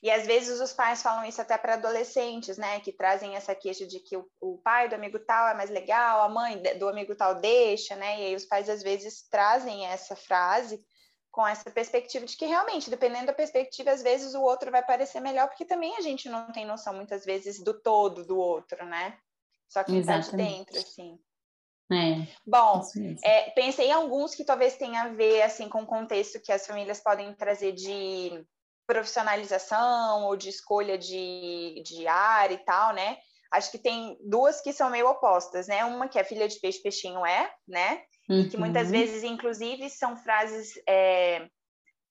E 0.03 0.11
às 0.11 0.27
vezes 0.27 0.61
os 0.61 0.73
pais 0.73 1.01
falam 1.01 1.25
isso 1.25 1.41
até 1.41 1.57
para 1.57 1.75
adolescentes, 1.75 2.59
né? 2.59 2.81
Que 2.81 2.91
trazem 2.91 3.37
essa 3.37 3.55
queixa 3.55 3.87
de 3.87 4.01
que 4.01 4.17
o, 4.17 4.27
o, 4.41 4.59
pai 4.59 4.89
do 4.89 4.97
amigo 4.97 5.21
tal 5.21 5.47
é 5.47 5.55
mais 5.55 5.71
legal, 5.71 6.23
a 6.23 6.29
mãe 6.29 6.61
do 6.77 6.89
amigo 6.89 7.15
tal 7.15 7.37
deixa, 7.37 7.95
né? 7.95 8.21
E 8.21 8.27
aí 8.27 8.35
os 8.35 8.47
pais 8.47 8.69
às 8.69 8.83
vezes 8.83 9.23
trazem 9.31 9.87
essa 9.87 10.17
frase 10.17 10.85
com 11.37 11.47
essa 11.47 11.71
perspectiva 11.71 12.25
de 12.25 12.35
que 12.35 12.47
realmente, 12.47 12.89
dependendo 12.89 13.27
da 13.27 13.33
perspectiva, 13.35 13.91
às 13.91 14.03
vezes 14.03 14.35
o 14.35 14.41
outro 14.41 14.71
vai 14.71 14.83
parecer 14.83 15.21
melhor, 15.21 15.47
porque 15.49 15.67
também 15.67 15.95
a 15.99 16.01
gente 16.01 16.31
não 16.31 16.51
tem 16.51 16.65
noção 16.65 16.95
muitas 16.95 17.27
vezes 17.27 17.63
do 17.63 17.79
todo 17.79 18.25
do 18.25 18.39
outro, 18.39 18.87
né? 18.87 19.19
Só 19.69 19.85
que 19.85 19.99
está 19.99 20.17
de 20.17 20.35
dentro, 20.35 20.79
assim. 20.79 21.21
É, 21.93 22.27
Bom, 22.47 22.81
é, 23.23 23.51
pensei 23.51 23.89
em 23.89 23.93
alguns 23.93 24.35
que 24.35 24.47
talvez 24.47 24.79
tenha 24.79 25.03
a 25.03 25.09
ver 25.09 25.43
assim 25.43 25.69
com 25.69 25.83
o 25.83 25.87
contexto 25.87 26.41
que 26.41 26.51
as 26.51 26.67
famílias 26.67 27.01
podem 27.01 27.35
trazer 27.35 27.73
de 27.73 28.43
profissionalização 28.87 30.25
ou 30.25 30.37
de 30.37 30.49
escolha 30.49 30.97
de, 30.97 31.83
de 31.85 32.09
área 32.09 32.55
e 32.55 32.65
tal, 32.65 32.95
né? 32.95 33.19
Acho 33.53 33.71
que 33.71 33.79
tem 33.79 34.19
duas 34.23 34.63
que 34.63 34.73
são 34.73 34.89
meio 34.89 35.07
opostas, 35.07 35.67
né? 35.67 35.85
Uma 35.85 36.09
que 36.09 36.19
é 36.19 36.25
filha 36.25 36.49
de 36.49 36.59
peixe, 36.61 36.83
peixinho 36.83 37.27
é, 37.27 37.53
né? 37.69 38.03
Uhum. 38.29 38.41
E 38.41 38.49
que 38.49 38.57
muitas 38.57 38.87
uhum. 38.87 38.93
vezes, 38.93 39.23
inclusive, 39.23 39.89
são 39.91 40.17
frases 40.17 40.73
é, 40.89 41.49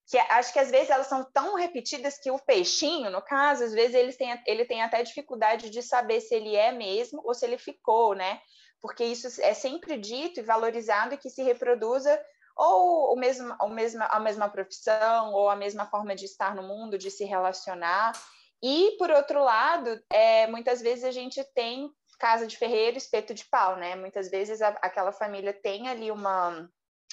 que 0.08 0.18
acho 0.18 0.54
que 0.54 0.60
às 0.60 0.70
vezes 0.70 0.90
elas 0.90 1.08
são 1.08 1.24
tão 1.34 1.56
repetidas 1.56 2.18
que 2.18 2.30
o 2.30 2.40
peixinho, 2.40 3.10
no 3.10 3.22
caso, 3.22 3.64
às 3.64 3.74
vezes 3.74 3.96
ele 3.96 4.14
tem, 4.14 4.42
ele 4.46 4.66
tem 4.66 4.84
até 4.84 5.02
dificuldade 5.02 5.70
de 5.70 5.82
saber 5.82 6.22
se 6.22 6.36
ele 6.36 6.56
é 6.56 6.72
mesmo 6.72 7.22
ou 7.26 7.34
se 7.34 7.46
ele 7.46 7.58
ficou, 7.58 8.14
né? 8.14 8.40
Porque 8.82 9.04
isso 9.04 9.42
é 9.42 9.54
sempre 9.54 9.98
dito 9.98 10.40
e 10.40 10.44
valorizado 10.44 11.18
que 11.18 11.30
se 11.30 11.42
reproduza 11.42 12.20
ou 12.56 13.14
o 13.14 13.16
mesmo, 13.18 13.54
o 13.62 13.68
mesmo, 13.68 14.04
a 14.04 14.20
mesma 14.20 14.48
profissão 14.48 15.34
ou 15.34 15.50
a 15.50 15.56
mesma 15.56 15.88
forma 15.88 16.16
de 16.16 16.26
estar 16.26 16.56
no 16.56 16.64
mundo, 16.64 16.98
de 16.98 17.10
se 17.10 17.26
relacionar. 17.26 18.14
E, 18.62 18.96
por 18.98 19.10
outro 19.10 19.44
lado, 19.44 20.00
é, 20.10 20.48
muitas 20.48 20.82
vezes 20.82 21.04
a 21.04 21.12
gente 21.12 21.44
tem 21.54 21.92
casa 22.18 22.48
de 22.48 22.58
ferreiro, 22.58 22.98
espeto 22.98 23.34
de 23.34 23.46
pau, 23.46 23.78
né? 23.78 23.96
Muitas 23.96 24.30
vezes 24.30 24.62
a, 24.62 24.70
aquela 24.82 25.12
família 25.12 25.54
tem 25.54 25.88
ali 25.88 26.12
uma, 26.12 26.70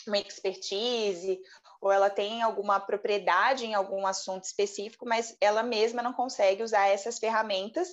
uma 0.07 0.19
expertise 0.19 1.41
ou 1.81 1.91
ela 1.91 2.11
tem 2.11 2.43
alguma 2.43 2.79
propriedade 2.79 3.67
em 3.67 3.75
algum 3.75 4.07
assunto 4.07 4.45
específico, 4.45 5.07
mas 5.07 5.37
ela 5.41 5.63
mesma 5.63 6.03
não 6.03 6.13
consegue 6.13 6.63
usar 6.63 6.89
essas 6.89 7.19
ferramentas 7.19 7.89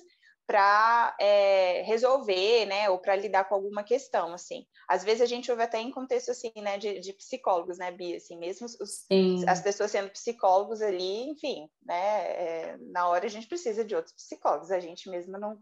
para 0.50 1.16
é, 1.20 1.82
resolver, 1.82 2.66
né, 2.66 2.90
ou 2.90 2.98
para 2.98 3.14
lidar 3.14 3.44
com 3.44 3.54
alguma 3.54 3.84
questão, 3.84 4.34
assim. 4.34 4.66
Às 4.88 5.04
vezes 5.04 5.22
a 5.22 5.26
gente 5.26 5.48
ouve 5.48 5.62
até 5.62 5.78
em 5.78 5.92
contexto, 5.92 6.32
assim, 6.32 6.50
né, 6.56 6.76
de, 6.76 6.98
de 6.98 7.12
psicólogos, 7.12 7.78
né, 7.78 7.92
Bia, 7.92 8.16
assim, 8.16 8.36
mesmo 8.36 8.66
os, 8.66 9.06
as 9.46 9.60
pessoas 9.60 9.92
sendo 9.92 10.10
psicólogos 10.10 10.82
ali, 10.82 11.30
enfim, 11.30 11.70
né, 11.84 11.94
é, 11.94 12.76
na 12.90 13.06
hora 13.06 13.26
a 13.26 13.30
gente 13.30 13.46
precisa 13.46 13.84
de 13.84 13.94
outros 13.94 14.12
psicólogos, 14.12 14.72
a 14.72 14.80
gente 14.80 15.08
mesma 15.08 15.38
não, 15.38 15.56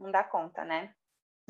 não 0.00 0.10
dá 0.10 0.24
conta, 0.24 0.64
né? 0.64 0.92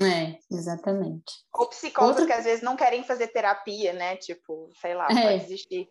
É, 0.00 0.38
exatamente. 0.50 1.44
Ou 1.54 1.68
psicólogos 1.68 2.24
que 2.24 2.32
às 2.32 2.44
vezes 2.44 2.62
não 2.62 2.76
querem 2.76 3.04
fazer 3.04 3.28
terapia, 3.28 3.92
né? 3.92 4.16
Tipo, 4.16 4.70
sei 4.80 4.94
lá, 4.94 5.06
é. 5.10 5.22
pode 5.22 5.44
existir. 5.44 5.88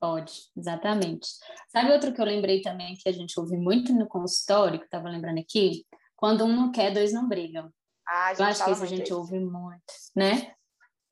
Pode, 0.00 0.32
exatamente. 0.56 1.26
Sabe 1.68 1.92
outro 1.92 2.12
que 2.12 2.20
eu 2.20 2.24
lembrei 2.24 2.62
também 2.62 2.94
que 2.94 3.08
a 3.08 3.12
gente 3.12 3.38
ouve 3.38 3.56
muito 3.56 3.92
no 3.92 4.06
consultório, 4.06 4.78
que 4.78 4.84
eu 4.84 4.86
estava 4.86 5.08
lembrando 5.08 5.40
aqui? 5.40 5.84
Quando 6.14 6.44
um 6.44 6.54
não 6.54 6.70
quer, 6.70 6.92
dois 6.92 7.12
não 7.12 7.28
brigam. 7.28 7.72
Ah, 8.06 8.32
eu 8.38 8.44
acho 8.44 8.64
que 8.64 8.70
isso 8.70 8.82
a 8.82 8.86
gente 8.86 9.06
isso. 9.06 9.18
ouve 9.18 9.38
muito, 9.40 9.92
né? 10.16 10.52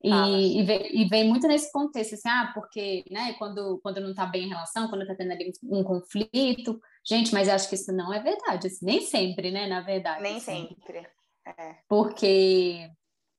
E, 0.03 0.61
e, 0.61 0.65
vem, 0.65 1.01
e, 1.03 1.09
vem, 1.09 1.29
muito 1.29 1.49
nesse 1.49 1.73
contexto, 1.73 2.15
assim, 2.15 2.29
ah, 2.29 2.53
porque, 2.55 3.05
né, 3.11 3.33
quando, 3.35 3.81
quando 3.83 4.01
não 4.01 4.11
está 4.11 4.25
bem 4.27 4.45
em 4.45 4.49
relação, 4.49 4.89
quando 4.89 5.03
está 5.03 5.17
tendo 5.17 5.33
ali 5.33 5.51
um, 5.65 5.83
conflito, 5.83 6.81
gente, 7.07 7.33
mas 7.33 7.49
eu 7.49 7.55
acho 7.55 7.69
que 7.69 7.75
isso 7.75 7.93
não 7.93 8.13
é 8.13 8.21
verdade, 8.21 8.67
assim, 8.67 8.85
nem 8.85 9.01
sempre, 9.01 9.51
né, 9.51 9.67
na 9.67 9.81
verdade. 9.81 10.23
Nem 10.23 10.37
assim. 10.37 10.69
sempre, 10.69 11.07
é. 11.47 11.77
Porque... 11.89 12.91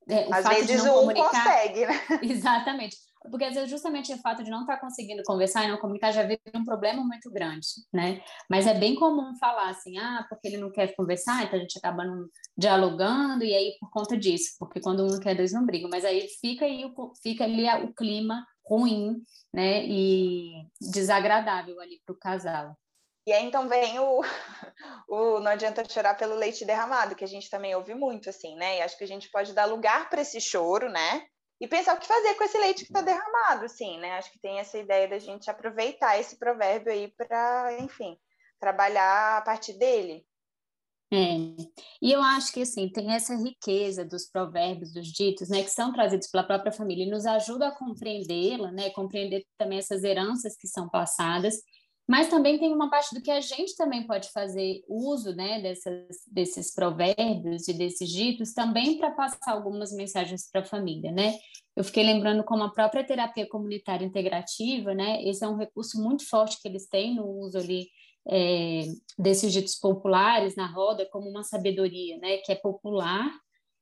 É, 0.08 0.26
Às 0.32 0.48
vezes 0.48 0.84
um 0.86 0.94
comunicar... 0.94 1.30
consegue, 1.30 1.86
né? 1.86 1.94
Exatamente. 2.22 2.96
Porque 3.30 3.44
às 3.44 3.54
vezes 3.54 3.70
justamente 3.70 4.12
o 4.12 4.18
fato 4.18 4.42
de 4.42 4.50
não 4.50 4.60
estar 4.60 4.76
tá 4.76 4.80
conseguindo 4.80 5.22
conversar 5.24 5.64
e 5.64 5.68
não 5.68 5.78
comunicar 5.78 6.12
já 6.12 6.22
vira 6.22 6.40
um 6.54 6.64
problema 6.64 7.04
muito 7.04 7.30
grande, 7.30 7.66
né? 7.92 8.22
Mas 8.48 8.66
é 8.66 8.74
bem 8.74 8.94
comum 8.94 9.34
falar 9.38 9.70
assim, 9.70 9.98
ah, 9.98 10.24
porque 10.28 10.48
ele 10.48 10.56
não 10.56 10.70
quer 10.70 10.94
conversar, 10.94 11.44
então 11.44 11.58
a 11.58 11.62
gente 11.62 11.78
acaba 11.78 12.04
não 12.04 12.26
dialogando 12.56 13.44
e 13.44 13.54
aí 13.54 13.76
por 13.80 13.90
conta 13.90 14.16
disso, 14.16 14.54
porque 14.58 14.80
quando 14.80 15.04
um 15.04 15.08
não 15.08 15.20
quer, 15.20 15.34
dois 15.34 15.52
não 15.52 15.66
brigam. 15.66 15.90
Mas 15.90 16.04
aí 16.04 16.26
fica 16.40 16.64
aí 16.64 16.84
fica 17.22 17.44
ali 17.44 17.66
o 17.84 17.92
clima 17.92 18.44
ruim, 18.64 19.16
né? 19.52 19.84
E 19.84 20.64
desagradável 20.80 21.80
ali 21.80 22.00
para 22.04 22.14
o 22.14 22.18
casal. 22.18 22.76
E 23.28 23.32
aí 23.32 23.44
então 23.44 23.68
vem 23.68 23.98
o, 23.98 24.22
o 25.06 25.40
não 25.40 25.50
adianta 25.50 25.86
chorar 25.86 26.14
pelo 26.14 26.34
leite 26.34 26.64
derramado, 26.64 27.14
que 27.14 27.24
a 27.24 27.28
gente 27.28 27.50
também 27.50 27.74
ouve 27.74 27.94
muito 27.94 28.30
assim, 28.30 28.56
né? 28.56 28.78
E 28.78 28.80
acho 28.80 28.96
que 28.96 29.04
a 29.04 29.08
gente 29.08 29.30
pode 29.30 29.52
dar 29.52 29.66
lugar 29.66 30.08
para 30.08 30.22
esse 30.22 30.40
choro, 30.40 30.88
né? 30.88 31.26
e 31.60 31.66
pensar 31.66 31.94
o 31.94 32.00
que 32.00 32.06
fazer 32.06 32.34
com 32.36 32.44
esse 32.44 32.56
leite 32.56 32.84
que 32.84 32.90
está 32.90 33.02
derramado, 33.02 33.64
assim, 33.64 33.98
né? 33.98 34.12
Acho 34.12 34.30
que 34.32 34.38
tem 34.38 34.60
essa 34.60 34.78
ideia 34.78 35.08
da 35.08 35.18
gente 35.18 35.50
aproveitar 35.50 36.18
esse 36.18 36.38
provérbio 36.38 36.90
aí 36.90 37.12
para, 37.16 37.76
enfim, 37.80 38.16
trabalhar 38.60 39.38
a 39.38 39.42
partir 39.42 39.72
dele. 39.76 40.24
É. 41.12 41.36
E 42.00 42.12
eu 42.12 42.22
acho 42.22 42.52
que 42.52 42.62
assim 42.62 42.88
tem 42.88 43.12
essa 43.12 43.34
riqueza 43.34 44.04
dos 44.04 44.26
provérbios, 44.26 44.92
dos 44.92 45.08
ditos, 45.08 45.48
né, 45.48 45.62
que 45.62 45.70
são 45.70 45.92
trazidos 45.92 46.28
pela 46.28 46.44
própria 46.44 46.70
família 46.70 47.04
e 47.04 47.10
nos 47.10 47.26
ajuda 47.26 47.68
a 47.68 47.74
compreendê-la, 47.74 48.70
né, 48.70 48.90
compreender 48.90 49.44
também 49.56 49.78
essas 49.78 50.04
heranças 50.04 50.54
que 50.56 50.68
são 50.68 50.88
passadas 50.88 51.56
mas 52.08 52.28
também 52.28 52.58
tem 52.58 52.72
uma 52.72 52.88
parte 52.88 53.14
do 53.14 53.20
que 53.20 53.30
a 53.30 53.38
gente 53.38 53.76
também 53.76 54.06
pode 54.06 54.30
fazer 54.32 54.82
uso 54.88 55.36
né, 55.36 55.60
dessas, 55.60 56.06
desses 56.26 56.74
provérbios 56.74 57.68
e 57.68 57.74
desses 57.74 58.08
ditos 58.08 58.54
também 58.54 58.96
para 58.96 59.10
passar 59.10 59.52
algumas 59.52 59.92
mensagens 59.92 60.48
para 60.50 60.62
a 60.62 60.64
família, 60.64 61.12
né? 61.12 61.34
Eu 61.76 61.84
fiquei 61.84 62.02
lembrando 62.02 62.42
como 62.42 62.64
a 62.64 62.72
própria 62.72 63.04
terapia 63.04 63.46
comunitária 63.46 64.06
integrativa, 64.06 64.94
né? 64.94 65.22
Esse 65.22 65.44
é 65.44 65.48
um 65.48 65.58
recurso 65.58 66.02
muito 66.02 66.26
forte 66.26 66.58
que 66.62 66.66
eles 66.66 66.88
têm 66.88 67.14
no 67.14 67.26
uso 67.26 67.58
ali 67.58 67.88
é, 68.26 68.84
desses 69.18 69.52
ditos 69.52 69.74
populares 69.74 70.56
na 70.56 70.66
roda 70.66 71.06
como 71.12 71.28
uma 71.28 71.44
sabedoria, 71.44 72.16
né? 72.16 72.38
Que 72.38 72.52
é 72.52 72.54
popular 72.54 73.30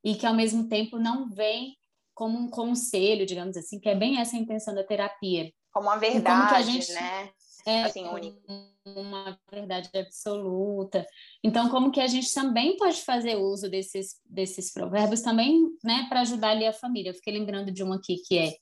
e 0.05 0.17
que 0.17 0.27
ao 0.27 0.35
mesmo 0.35 0.69
tempo 0.69 0.99
não 0.99 1.31
vem 1.31 1.77
como 2.13 2.37
um 2.37 2.51
conselho, 2.51 3.25
digamos 3.25 3.57
assim, 3.57 3.79
que 3.79 3.89
é 3.89 3.95
bem 3.95 4.19
essa 4.19 4.37
a 4.37 4.41
intenção 4.41 4.75
da 4.75 4.83
terapia. 4.83 5.53
Como 5.73 5.87
uma 5.87 5.97
verdade, 5.97 6.55
como 6.55 6.65
gente, 6.65 6.93
né? 6.93 7.31
É 7.67 7.83
assim, 7.83 8.05
único. 8.05 8.41
uma 8.85 9.39
verdade 9.51 9.91
absoluta. 9.95 11.07
Então, 11.43 11.69
como 11.69 11.91
que 11.91 12.01
a 12.01 12.07
gente 12.07 12.33
também 12.33 12.77
pode 12.77 13.03
fazer 13.03 13.37
uso 13.37 13.69
desses, 13.69 14.21
desses 14.25 14.73
provérbios 14.73 15.21
também, 15.21 15.67
né, 15.83 16.07
para 16.09 16.21
ajudar 16.21 16.51
ali 16.51 16.67
a 16.67 16.73
família? 16.73 17.11
Eu 17.11 17.15
fiquei 17.15 17.33
lembrando 17.33 17.73
de 17.73 17.83
um 17.83 17.93
aqui 17.93 18.17
que 18.27 18.39
é, 18.39 18.55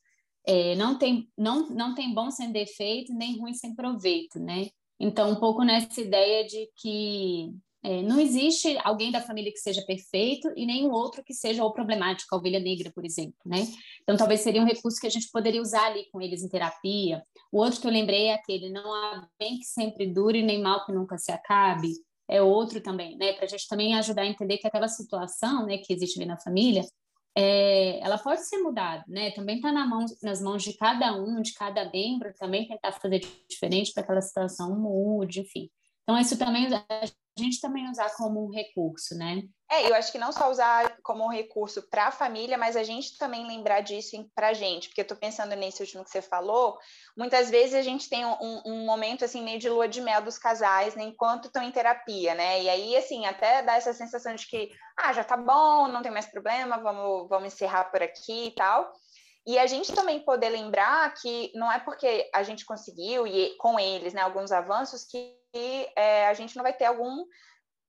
é, 0.47 0.75
não, 0.77 0.99
tem, 0.99 1.29
não, 1.37 1.69
não 1.69 1.95
tem 1.95 2.15
bom 2.15 2.31
sem 2.31 2.51
defeito, 2.51 3.13
nem 3.13 3.39
ruim 3.39 3.55
sem 3.55 3.75
proveito, 3.75 4.41
né? 4.41 4.69
Então, 4.99 5.31
um 5.31 5.37
pouco 5.37 5.63
nessa 5.63 6.01
ideia 6.01 6.47
de 6.47 6.71
que 6.77 7.53
é, 7.85 8.01
não 8.01 8.19
existe 8.19 8.79
alguém 8.83 9.13
da 9.13 9.21
família 9.21 9.53
que 9.53 9.59
seja 9.59 9.83
perfeito 9.83 10.51
e 10.57 10.65
nenhum 10.65 10.91
outro 10.91 11.23
que 11.23 11.35
seja 11.35 11.63
ou 11.63 11.71
problemático, 11.71 12.35
a 12.35 12.39
ovelha 12.39 12.59
negra, 12.59 12.91
por 12.91 13.05
exemplo, 13.05 13.37
né? 13.45 13.69
Então, 14.03 14.17
talvez 14.17 14.41
seria 14.41 14.63
um 14.63 14.65
recurso 14.65 14.99
que 14.99 15.07
a 15.07 15.11
gente 15.11 15.31
poderia 15.31 15.61
usar 15.61 15.89
ali 15.89 16.09
com 16.11 16.19
eles 16.23 16.43
em 16.43 16.49
terapia. 16.49 17.23
O 17.53 17.59
outro 17.59 17.83
que 17.83 17.87
eu 17.87 17.91
lembrei 17.91 18.29
é 18.29 18.35
aquele, 18.35 18.71
não 18.71 18.91
há 18.91 19.29
bem 19.39 19.59
que 19.59 19.67
sempre 19.67 20.07
dure, 20.07 20.43
nem 20.43 20.63
mal 20.63 20.87
que 20.87 20.93
nunca 20.93 21.19
se 21.19 21.31
acabe. 21.31 21.93
É 22.27 22.41
outro 22.41 22.81
também, 22.81 23.19
né? 23.19 23.35
Para 23.35 23.45
a 23.45 23.49
gente 23.49 23.69
também 23.69 23.95
ajudar 23.95 24.23
a 24.23 24.27
entender 24.27 24.57
que 24.57 24.67
aquela 24.67 24.89
situação, 24.89 25.67
né, 25.67 25.77
que 25.77 25.93
existe 25.93 26.19
ali 26.19 26.27
na 26.27 26.39
família, 26.39 26.87
é, 27.37 27.99
ela 28.01 28.17
pode 28.17 28.49
ser 28.49 28.63
mudada, 28.63 29.05
né? 29.07 29.31
Também 29.33 29.57
está 29.57 29.71
na 29.71 29.87
mão, 29.87 30.07
nas 30.23 30.41
mãos 30.41 30.63
de 30.63 30.73
cada 30.75 31.15
um, 31.15 31.43
de 31.43 31.53
cada 31.53 31.85
membro, 31.91 32.33
também 32.39 32.67
tentar 32.67 32.93
fazer 32.93 33.21
diferente 33.47 33.93
para 33.93 34.03
que 34.03 34.07
aquela 34.07 34.23
situação 34.23 34.75
mude, 34.75 35.41
enfim. 35.41 35.69
Então, 36.05 36.21
isso 36.21 36.39
também 36.39 36.69
a 36.75 37.43
gente 37.43 37.61
também 37.61 37.91
usar 37.91 38.15
como 38.15 38.47
um 38.47 38.51
recurso, 38.51 39.17
né? 39.17 39.43
É, 39.71 39.89
eu 39.89 39.95
acho 39.95 40.13
que 40.13 40.19
não 40.19 40.31
só 40.31 40.51
usar 40.51 40.99
como 41.03 41.25
um 41.25 41.31
recurso 41.31 41.83
para 41.91 42.07
a 42.07 42.13
família, 42.13 42.57
mas 42.57 42.77
a 42.77 42.85
gente 42.85 43.19
também 43.19 43.47
lembrar 43.47 43.81
disso 43.81 44.25
para 44.35 44.49
a 44.49 44.53
gente, 44.53 44.89
porque 44.89 45.01
eu 45.01 45.05
estou 45.05 45.17
pensando 45.17 45.57
nesse 45.57 45.83
último 45.83 46.05
que 46.05 46.11
você 46.11 46.23
falou, 46.23 46.79
muitas 47.17 47.51
vezes 47.51 47.75
a 47.75 47.83
gente 47.83 48.09
tem 48.09 48.25
um, 48.25 48.63
um, 48.65 48.87
momento 48.87 49.25
assim 49.25 49.43
meio 49.43 49.59
de 49.59 49.69
lua 49.69 49.89
de 49.89 50.01
mel 50.01 50.23
dos 50.23 50.39
casais, 50.39 50.95
né, 50.95 51.03
enquanto 51.03 51.47
estão 51.47 51.63
em 51.63 51.73
terapia, 51.73 52.35
né? 52.35 52.63
E 52.63 52.69
aí, 52.69 52.97
assim, 52.97 53.27
até 53.27 53.63
dá 53.63 53.75
essa 53.75 53.93
sensação 53.93 54.35
de 54.35 54.47
que, 54.47 54.71
ah, 54.97 55.13
já 55.13 55.25
tá 55.25 55.37
bom, 55.37 55.89
não 55.89 56.03
tem 56.03 56.13
mais 56.13 56.27
problema, 56.27 56.79
vamos, 56.79 57.29
vamos 57.29 57.53
encerrar 57.53 57.85
por 57.91 58.03
aqui 58.03 58.49
e 58.49 58.55
tal. 58.55 58.93
E 59.47 59.59
a 59.59 59.67
gente 59.67 59.93
também 59.93 60.21
poder 60.21 60.49
lembrar 60.49 61.13
que 61.15 61.53
não 61.55 61.71
é 61.71 61.79
porque 61.79 62.31
a 62.35 62.43
gente 62.43 62.65
conseguiu, 62.65 63.27
e 63.27 63.55
com 63.59 63.79
eles, 63.79 64.15
né, 64.15 64.23
alguns 64.23 64.51
avanços, 64.51 65.05
que 65.05 65.37
é, 65.95 66.27
a 66.27 66.35
gente 66.35 66.57
não 66.57 66.63
vai 66.63 66.73
ter 66.73 66.87
algum 66.87 67.25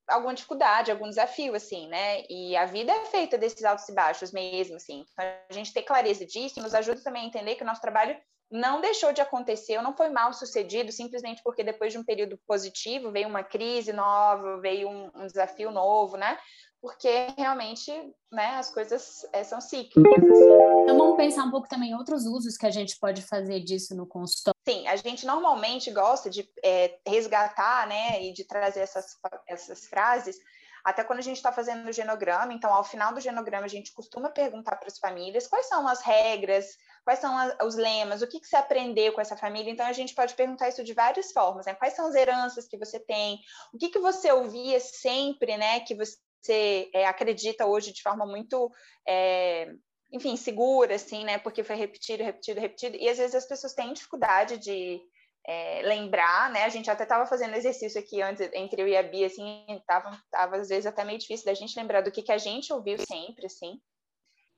alguma 0.08 0.34
dificuldade, 0.34 0.90
algum 0.90 1.08
desafio, 1.08 1.54
assim, 1.54 1.88
né? 1.88 2.22
E 2.30 2.56
a 2.56 2.64
vida 2.64 2.92
é 2.92 3.06
feita 3.06 3.36
desses 3.36 3.64
altos 3.64 3.88
e 3.88 3.92
baixos 3.92 4.30
mesmo, 4.30 4.76
assim. 4.76 5.04
Então, 5.12 5.24
a 5.50 5.52
gente 5.52 5.72
ter 5.72 5.82
clareza 5.82 6.24
disso 6.24 6.62
nos 6.62 6.74
ajuda 6.74 7.02
também 7.02 7.24
a 7.24 7.26
entender 7.26 7.56
que 7.56 7.64
o 7.64 7.66
nosso 7.66 7.80
trabalho 7.80 8.16
não 8.50 8.80
deixou 8.80 9.12
de 9.12 9.20
acontecer, 9.20 9.80
não 9.82 9.96
foi 9.96 10.08
mal 10.08 10.32
sucedido, 10.32 10.92
simplesmente 10.92 11.42
porque 11.42 11.64
depois 11.64 11.92
de 11.92 11.98
um 11.98 12.04
período 12.04 12.38
positivo 12.46 13.10
veio 13.10 13.28
uma 13.28 13.42
crise 13.42 13.92
nova, 13.92 14.60
veio 14.60 14.88
um, 14.88 15.10
um 15.14 15.26
desafio 15.26 15.70
novo, 15.72 16.16
né? 16.16 16.38
Porque 16.80 17.28
realmente 17.36 17.90
né, 18.30 18.56
as 18.56 18.70
coisas 18.70 19.26
é, 19.32 19.42
são 19.42 19.60
cíclicas. 19.60 20.12
Assim. 20.12 20.82
Então 20.82 20.98
vamos 20.98 21.16
pensar 21.16 21.44
um 21.44 21.50
pouco 21.50 21.68
também 21.68 21.90
em 21.90 21.94
outros 21.94 22.24
usos 22.26 22.56
que 22.56 22.66
a 22.66 22.70
gente 22.70 22.98
pode 22.98 23.22
fazer 23.22 23.60
disso 23.60 23.94
no 23.94 24.06
consultório. 24.06 24.58
Sim, 24.68 24.86
a 24.88 24.96
gente 24.96 25.26
normalmente 25.26 25.90
gosta 25.90 26.28
de 26.28 26.48
é, 26.62 26.98
resgatar 27.06 27.86
né, 27.86 28.22
e 28.22 28.32
de 28.32 28.44
trazer 28.44 28.80
essas, 28.80 29.16
essas 29.48 29.86
frases 29.86 30.38
até 30.86 31.02
quando 31.02 31.18
a 31.18 31.22
gente 31.22 31.38
está 31.38 31.50
fazendo 31.50 31.88
o 31.88 31.92
genograma, 31.92 32.52
então 32.52 32.72
ao 32.72 32.84
final 32.84 33.12
do 33.12 33.20
genograma 33.20 33.64
a 33.64 33.68
gente 33.68 33.92
costuma 33.92 34.30
perguntar 34.30 34.76
para 34.76 34.86
as 34.86 35.00
famílias 35.00 35.48
quais 35.48 35.66
são 35.66 35.88
as 35.88 36.00
regras, 36.00 36.76
quais 37.04 37.18
são 37.18 37.36
as, 37.36 37.56
os 37.64 37.74
lemas, 37.74 38.22
o 38.22 38.28
que, 38.28 38.38
que 38.38 38.46
você 38.46 38.54
aprendeu 38.54 39.12
com 39.12 39.20
essa 39.20 39.36
família. 39.36 39.68
Então 39.68 39.84
a 39.84 39.92
gente 39.92 40.14
pode 40.14 40.34
perguntar 40.34 40.68
isso 40.68 40.84
de 40.84 40.94
várias 40.94 41.32
formas, 41.32 41.66
né? 41.66 41.74
Quais 41.74 41.94
são 41.94 42.06
as 42.06 42.14
heranças 42.14 42.68
que 42.68 42.78
você 42.78 43.00
tem, 43.00 43.40
o 43.74 43.78
que, 43.78 43.88
que 43.88 43.98
você 43.98 44.30
ouvia 44.30 44.78
sempre, 44.78 45.56
né? 45.56 45.80
Que 45.80 45.96
você 45.96 46.16
você 46.40 46.90
é, 46.94 47.06
acredita 47.06 47.66
hoje 47.66 47.92
de 47.92 48.02
forma 48.02 48.26
muito, 48.26 48.70
é, 49.06 49.68
enfim, 50.12 50.36
segura, 50.36 50.94
assim, 50.94 51.24
né? 51.24 51.38
Porque 51.38 51.64
foi 51.64 51.76
repetido, 51.76 52.22
repetido, 52.22 52.60
repetido. 52.60 52.96
E 52.96 53.08
às 53.08 53.18
vezes 53.18 53.34
as 53.34 53.46
pessoas 53.46 53.74
têm 53.74 53.92
dificuldade 53.92 54.58
de 54.58 55.00
é, 55.46 55.82
lembrar, 55.82 56.50
né? 56.50 56.64
A 56.64 56.68
gente 56.68 56.90
até 56.90 57.04
estava 57.04 57.26
fazendo 57.26 57.54
exercício 57.54 58.00
aqui 58.00 58.20
antes, 58.20 58.48
entre 58.52 58.82
eu 58.82 58.88
e 58.88 58.96
a 58.96 59.02
Bia, 59.02 59.26
assim, 59.26 59.64
tava, 59.86 60.20
tava 60.30 60.56
às 60.56 60.68
vezes 60.68 60.86
até 60.86 61.04
meio 61.04 61.18
difícil 61.18 61.46
da 61.46 61.54
gente 61.54 61.78
lembrar 61.78 62.00
do 62.00 62.10
que, 62.10 62.22
que 62.22 62.32
a 62.32 62.38
gente 62.38 62.72
ouviu 62.72 62.98
sempre, 62.98 63.46
assim. 63.46 63.80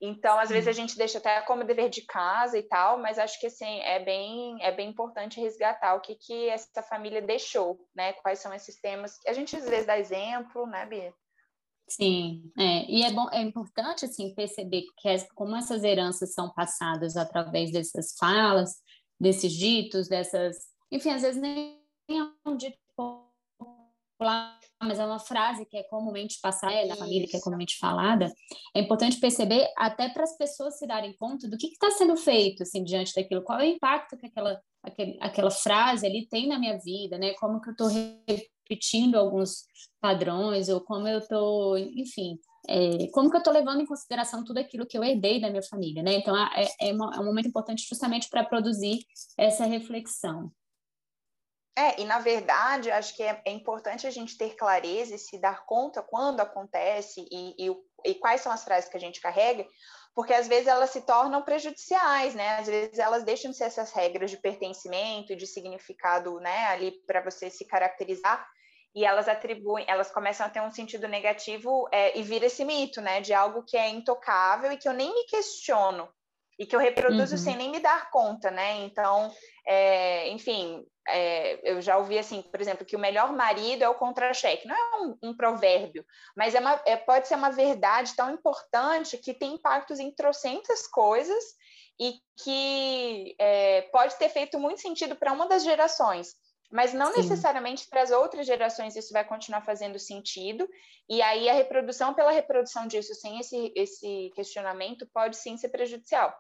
Então, 0.01 0.39
às 0.39 0.49
vezes 0.49 0.69
a 0.69 0.73
gente 0.73 0.97
deixa 0.97 1.19
até 1.19 1.41
como 1.43 1.65
dever 1.65 1.89
de 1.89 2.03
casa 2.03 2.57
e 2.57 2.63
tal, 2.63 2.99
mas 2.99 3.19
acho 3.19 3.39
que 3.41 3.49
assim 3.49 3.81
é 3.81 3.99
bem 3.99 4.57
é 4.63 4.71
bem 4.71 4.89
importante 4.89 5.41
resgatar 5.41 5.95
o 5.95 6.01
que 6.01 6.15
que 6.15 6.49
essa 6.49 6.83
família 6.83 7.21
deixou, 7.21 7.77
né? 7.95 8.13
Quais 8.13 8.39
são 8.39 8.55
esses 8.55 8.81
temas? 8.81 9.19
A 9.27 9.33
gente 9.33 9.57
às 9.57 9.69
vezes 9.69 9.87
dá 9.87 9.99
exemplo, 9.99 10.67
né, 10.67 10.87
Bia? 10.87 11.13
Sim, 11.89 12.53
é, 12.59 12.85
e 12.91 13.03
é, 13.03 13.11
bom, 13.11 13.27
é 13.33 13.41
importante 13.41 14.05
assim 14.05 14.35
perceber 14.35 14.85
que 14.99 15.09
as, 15.09 15.27
como 15.33 15.57
essas 15.57 15.83
heranças 15.83 16.35
são 16.35 16.53
passadas 16.53 17.17
através 17.17 17.73
dessas 17.73 18.15
falas, 18.19 18.83
desses 19.19 19.53
ditos, 19.53 20.07
dessas, 20.07 20.57
enfim, 20.93 21.11
às 21.11 21.23
vezes 21.23 21.41
nem 21.41 21.81
é 22.11 22.49
um 22.49 22.57
dito 22.57 22.77
popular, 22.95 24.61
mas 24.83 24.99
é 24.99 25.07
uma 25.07 25.19
frase 25.19 25.65
que 25.65 25.79
é 25.79 25.83
comumente 25.85 26.39
passada 26.43 26.75
é, 26.75 26.87
na 26.87 26.97
família, 26.97 27.27
que 27.27 27.37
é 27.37 27.41
comumente 27.41 27.79
falada. 27.79 28.31
É 28.75 28.81
importante 28.81 29.19
perceber 29.19 29.67
até 29.75 30.11
para 30.11 30.25
as 30.25 30.37
pessoas 30.37 30.79
se 30.79 30.87
darem 30.87 31.17
conta 31.17 31.49
do 31.49 31.57
que 31.57 31.69
está 31.69 31.91
sendo 31.91 32.17
feito 32.19 32.65
assim 32.65 32.85
diante 32.85 33.15
daquilo, 33.15 33.43
qual 33.43 33.61
é 33.61 33.65
o 33.65 33.75
impacto 33.75 34.17
que 34.19 34.27
aquela 34.27 34.61
aquele, 34.83 35.19
aquela 35.21 35.51
frase 35.51 36.07
ali 36.07 36.27
tem 36.29 36.47
na 36.47 36.59
minha 36.59 36.79
vida, 36.79 37.19
né? 37.19 37.35
Como 37.35 37.61
que 37.61 37.71
eu 37.71 37.73
estou 37.73 37.89
repetindo 38.69 39.17
alguns 39.17 39.65
padrões, 40.01 40.69
ou 40.69 40.81
como 40.81 41.09
eu 41.09 41.19
estou, 41.19 41.79
enfim, 41.79 42.39
é, 42.69 43.09
como 43.13 43.31
que 43.31 43.37
eu 43.37 43.41
estou 43.41 43.53
levando 43.53 43.81
em 43.81 43.87
consideração 43.87 44.45
tudo 44.45 44.59
aquilo 44.59 44.87
que 44.87 44.97
eu 44.97 45.03
herdei 45.03 45.41
da 45.41 45.49
minha 45.49 45.63
família, 45.63 46.03
né? 46.03 46.15
Então, 46.15 46.37
é, 46.37 46.65
é, 46.81 46.91
é 46.91 46.93
um 46.93 47.25
momento 47.25 47.49
importante 47.49 47.87
justamente 47.89 48.29
para 48.29 48.45
produzir 48.45 49.01
essa 49.37 49.65
reflexão. 49.65 50.53
É, 51.77 52.01
e 52.01 52.05
na 52.05 52.19
verdade, 52.19 52.91
acho 52.91 53.15
que 53.15 53.23
é, 53.23 53.41
é, 53.45 53.53
importante 53.53 54.05
a 54.05 54.11
gente 54.11 54.37
ter 54.37 54.57
clareza 54.57 55.15
e 55.15 55.19
se 55.19 55.39
dar 55.39 55.65
conta 55.65 56.03
quando 56.03 56.41
acontece 56.41 57.25
e, 57.31 57.55
e, 57.57 57.77
e, 58.05 58.15
quais 58.17 58.41
são 58.41 58.51
as 58.51 58.65
frases 58.65 58.91
que 58.91 58.97
a 58.97 59.01
gente 59.01 59.21
carrega, 59.21 59.65
porque 60.13 60.35
às 60.35 60.49
vezes 60.49 60.67
elas 60.67 60.91
se 60.91 61.03
tornam 61.03 61.41
prejudiciais, 61.43 62.35
né? 62.35 62.59
Às 62.59 62.67
vezes 62.67 62.99
elas 62.99 63.23
deixam 63.23 63.53
de 63.53 63.57
ser 63.57 63.65
essas 63.65 63.93
regras 63.93 64.29
de 64.29 64.37
pertencimento, 64.37 65.37
de 65.37 65.47
significado, 65.47 66.41
né, 66.41 66.67
ali 66.67 66.91
para 67.07 67.23
você 67.23 67.49
se 67.49 67.65
caracterizar, 67.65 68.45
e 68.95 69.05
elas 69.05 69.29
atribuem, 69.29 69.85
elas 69.89 70.11
começam 70.11 70.47
a 70.47 70.51
ter 70.51 70.61
um 70.61 70.71
sentido 70.71 71.07
negativo 71.07 71.89
é, 71.93 72.19
e 72.19 72.23
vira 72.23 72.47
esse 72.47 72.65
mito, 72.65 73.01
né, 73.01 73.21
de 73.21 73.33
algo 73.33 73.63
que 73.63 73.77
é 73.77 73.89
intocável 73.89 74.73
e 74.73 74.77
que 74.77 74.89
eu 74.89 74.93
nem 74.93 75.13
me 75.15 75.25
questiono 75.25 76.09
e 76.59 76.67
que 76.67 76.75
eu 76.75 76.81
reproduzo 76.81 77.37
uhum. 77.37 77.39
sem 77.39 77.57
nem 77.57 77.71
me 77.71 77.79
dar 77.79 78.11
conta, 78.11 78.51
né? 78.51 78.79
Então, 78.79 79.33
é, 79.65 80.29
enfim, 80.31 80.85
é, 81.07 81.61
eu 81.63 81.81
já 81.81 81.97
ouvi 81.97 82.19
assim, 82.19 82.43
por 82.43 82.61
exemplo, 82.61 82.85
que 82.85 82.97
o 82.97 82.99
melhor 82.99 83.33
marido 83.33 83.85
é 83.85 83.89
o 83.89 83.95
contra-cheque. 83.95 84.67
Não 84.67 84.75
é 84.75 85.01
um, 85.01 85.31
um, 85.31 85.37
provérbio, 85.37 86.05
mas 86.37 86.57
é 86.57 86.61
uma, 86.61 86.83
é, 86.85 86.97
pode 86.97 87.29
ser 87.29 87.37
uma 87.37 87.51
verdade 87.51 88.17
tão 88.17 88.33
importante 88.33 89.17
que 89.19 89.33
tem 89.33 89.55
impactos 89.55 90.01
em 90.01 90.11
trocentas 90.11 90.89
coisas 90.89 91.45
e 92.01 92.15
que 92.43 93.37
é, 93.39 93.83
pode 93.93 94.17
ter 94.17 94.29
feito 94.29 94.59
muito 94.59 94.81
sentido 94.81 95.15
para 95.15 95.33
uma 95.33 95.47
das 95.47 95.63
gerações. 95.63 96.35
Mas 96.71 96.93
não 96.93 97.13
sim. 97.13 97.19
necessariamente 97.23 97.87
para 97.89 98.03
as 98.03 98.11
outras 98.11 98.47
gerações 98.47 98.95
isso 98.95 99.13
vai 99.13 99.25
continuar 99.25 99.63
fazendo 99.63 99.99
sentido, 99.99 100.69
e 101.09 101.23
aí 101.23 101.49
a 101.49 101.55
reprodução 101.55 102.13
pela 102.13 102.31
reprodução 102.31 102.87
disso, 102.87 103.15
sem 103.15 103.41
esse, 103.41 103.73
esse 103.75 104.31
questionamento, 104.35 105.09
pode 105.13 105.37
sim 105.37 105.57
ser 105.57 105.71
prejudicial. 105.71 106.35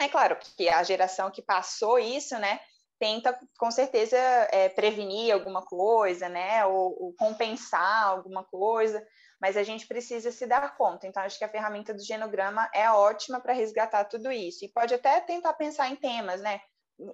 É 0.00 0.08
claro 0.08 0.36
que 0.36 0.68
a 0.68 0.82
geração 0.82 1.30
que 1.30 1.42
passou 1.42 1.98
isso, 1.98 2.38
né, 2.38 2.60
tenta 2.98 3.38
com 3.58 3.70
certeza 3.70 4.16
é, 4.16 4.68
prevenir 4.68 5.32
alguma 5.32 5.62
coisa, 5.62 6.28
né, 6.28 6.64
ou, 6.64 6.96
ou, 7.02 7.14
compensar 7.14 8.04
alguma 8.04 8.44
coisa, 8.44 9.06
mas 9.40 9.56
a 9.56 9.62
gente 9.62 9.86
precisa 9.86 10.32
se 10.32 10.46
dar 10.46 10.76
conta. 10.76 11.06
Então, 11.06 11.22
acho 11.22 11.38
que 11.38 11.44
a 11.44 11.48
ferramenta 11.48 11.92
do 11.92 12.02
genograma 12.02 12.68
é 12.74 12.90
ótima 12.90 13.40
para 13.40 13.52
resgatar 13.52 14.04
tudo 14.04 14.32
isso 14.32 14.64
e 14.64 14.72
pode 14.72 14.94
até 14.94 15.20
tentar 15.20 15.52
pensar 15.54 15.90
em 15.90 15.96
temas, 15.96 16.40
né, 16.40 16.60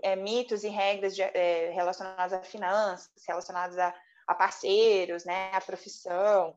é, 0.03 0.17
mitos 0.17 0.65
e 0.65 0.69
regras 0.69 1.15
de, 1.15 1.23
é, 1.23 1.71
relacionados 1.71 2.33
a 2.33 2.43
finanças, 2.43 3.11
relacionados 3.27 3.79
a, 3.79 3.95
a, 4.27 4.35
parceiros, 4.35 5.25
né, 5.25 5.51
a 5.53 5.61
profissão. 5.61 6.55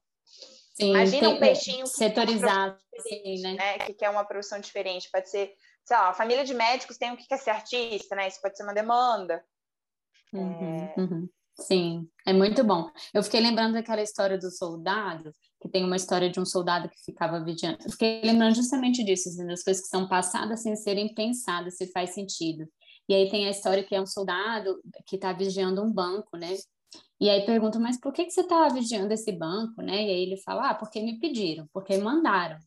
Sim, 0.75 0.89
Imagina 0.89 1.29
um 1.29 1.39
peixinho 1.39 1.87
setorizado, 1.87 2.77
sim, 2.99 3.41
né? 3.41 3.53
né? 3.53 3.79
Que 3.79 3.93
quer 3.93 4.09
uma 4.09 4.25
profissão 4.25 4.59
diferente. 4.59 5.09
Pode 5.09 5.29
ser 5.29 5.55
sei 5.85 5.95
lá, 5.95 6.09
a 6.09 6.13
família 6.13 6.43
de 6.43 6.53
médicos 6.53 6.97
tem 6.97 7.13
o 7.13 7.17
que 7.17 7.27
quer 7.27 7.37
ser 7.37 7.51
artista, 7.51 8.15
né? 8.15 8.27
Isso 8.27 8.41
pode 8.41 8.57
ser 8.57 8.63
uma 8.63 8.73
demanda. 8.73 9.43
Uhum, 10.33 10.83
é... 10.83 10.93
uhum. 10.97 11.29
Sim, 11.57 12.09
é 12.27 12.33
muito 12.33 12.65
bom. 12.65 12.89
Eu 13.13 13.23
fiquei 13.23 13.39
lembrando 13.39 13.73
daquela 13.73 14.01
história 14.01 14.37
do 14.37 14.51
soldado, 14.51 15.31
que 15.61 15.69
tem 15.69 15.85
uma 15.85 15.95
história 15.95 16.29
de 16.29 16.37
um 16.37 16.45
soldado 16.45 16.89
que 16.89 17.01
ficava 17.05 17.41
vigiando. 17.41 17.77
Fiquei 17.91 18.21
lembrando 18.21 18.55
justamente 18.55 19.03
disso, 19.05 19.29
assim, 19.29 19.47
das 19.47 19.63
coisas 19.63 19.83
que 19.83 19.87
são 19.87 20.09
passadas 20.09 20.63
sem 20.63 20.75
serem 20.75 21.13
pensadas, 21.13 21.77
se 21.77 21.89
faz 21.93 22.13
sentido. 22.13 22.67
E 23.07 23.13
aí 23.13 23.29
tem 23.29 23.47
a 23.47 23.51
história 23.51 23.83
que 23.83 23.95
é 23.95 24.01
um 24.01 24.05
soldado 24.05 24.81
que 25.05 25.15
está 25.15 25.31
vigiando 25.31 25.83
um 25.83 25.91
banco, 25.91 26.37
né? 26.37 26.55
E 27.19 27.29
aí 27.29 27.45
pergunta, 27.45 27.79
mas 27.79 27.99
por 27.99 28.11
que, 28.11 28.25
que 28.25 28.31
você 28.31 28.41
está 28.41 28.67
vigiando 28.69 29.13
esse 29.13 29.31
banco, 29.31 29.81
né? 29.81 29.95
E 30.03 30.09
aí 30.09 30.21
ele 30.23 30.37
fala, 30.37 30.71
ah, 30.71 30.75
porque 30.75 31.01
me 31.01 31.19
pediram, 31.19 31.67
porque 31.71 31.97
mandaram. 31.97 32.57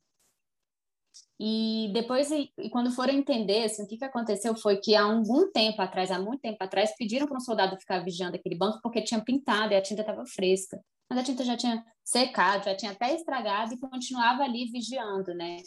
E 1.40 1.90
depois, 1.92 2.30
e 2.33 2.50
quando 2.71 2.90
foram 2.90 3.14
entender, 3.14 3.64
assim, 3.64 3.85
o 3.85 3.87
que, 3.87 3.97
que 3.97 4.04
aconteceu 4.04 4.57
foi 4.57 4.78
que 4.78 4.97
há 4.97 5.02
algum 5.02 5.50
tempo 5.52 5.80
atrás, 5.80 6.11
há 6.11 6.18
muito 6.18 6.40
tempo 6.40 6.57
atrás, 6.61 6.95
pediram 6.97 7.26
para 7.26 7.37
um 7.37 7.40
soldado 7.40 7.78
ficar 7.78 8.00
vigiando 8.00 8.37
aquele 8.37 8.57
banco 8.57 8.80
porque 8.83 9.02
tinha 9.02 9.23
pintado 9.23 9.73
e 9.73 9.76
a 9.76 9.83
tinta 9.83 10.00
estava 10.00 10.26
fresca. 10.26 10.83
Mas 11.09 11.21
a 11.21 11.23
tinta 11.23 11.45
já 11.45 11.57
tinha 11.57 11.85
secado, 12.04 12.64
já 12.64 12.76
tinha 12.76 12.92
até 12.92 13.14
estragado 13.14 13.73
e 13.73 13.78
continuava 13.78 14.42
ali 14.42 14.71
vigiando, 14.71 15.33
né? 15.35 15.59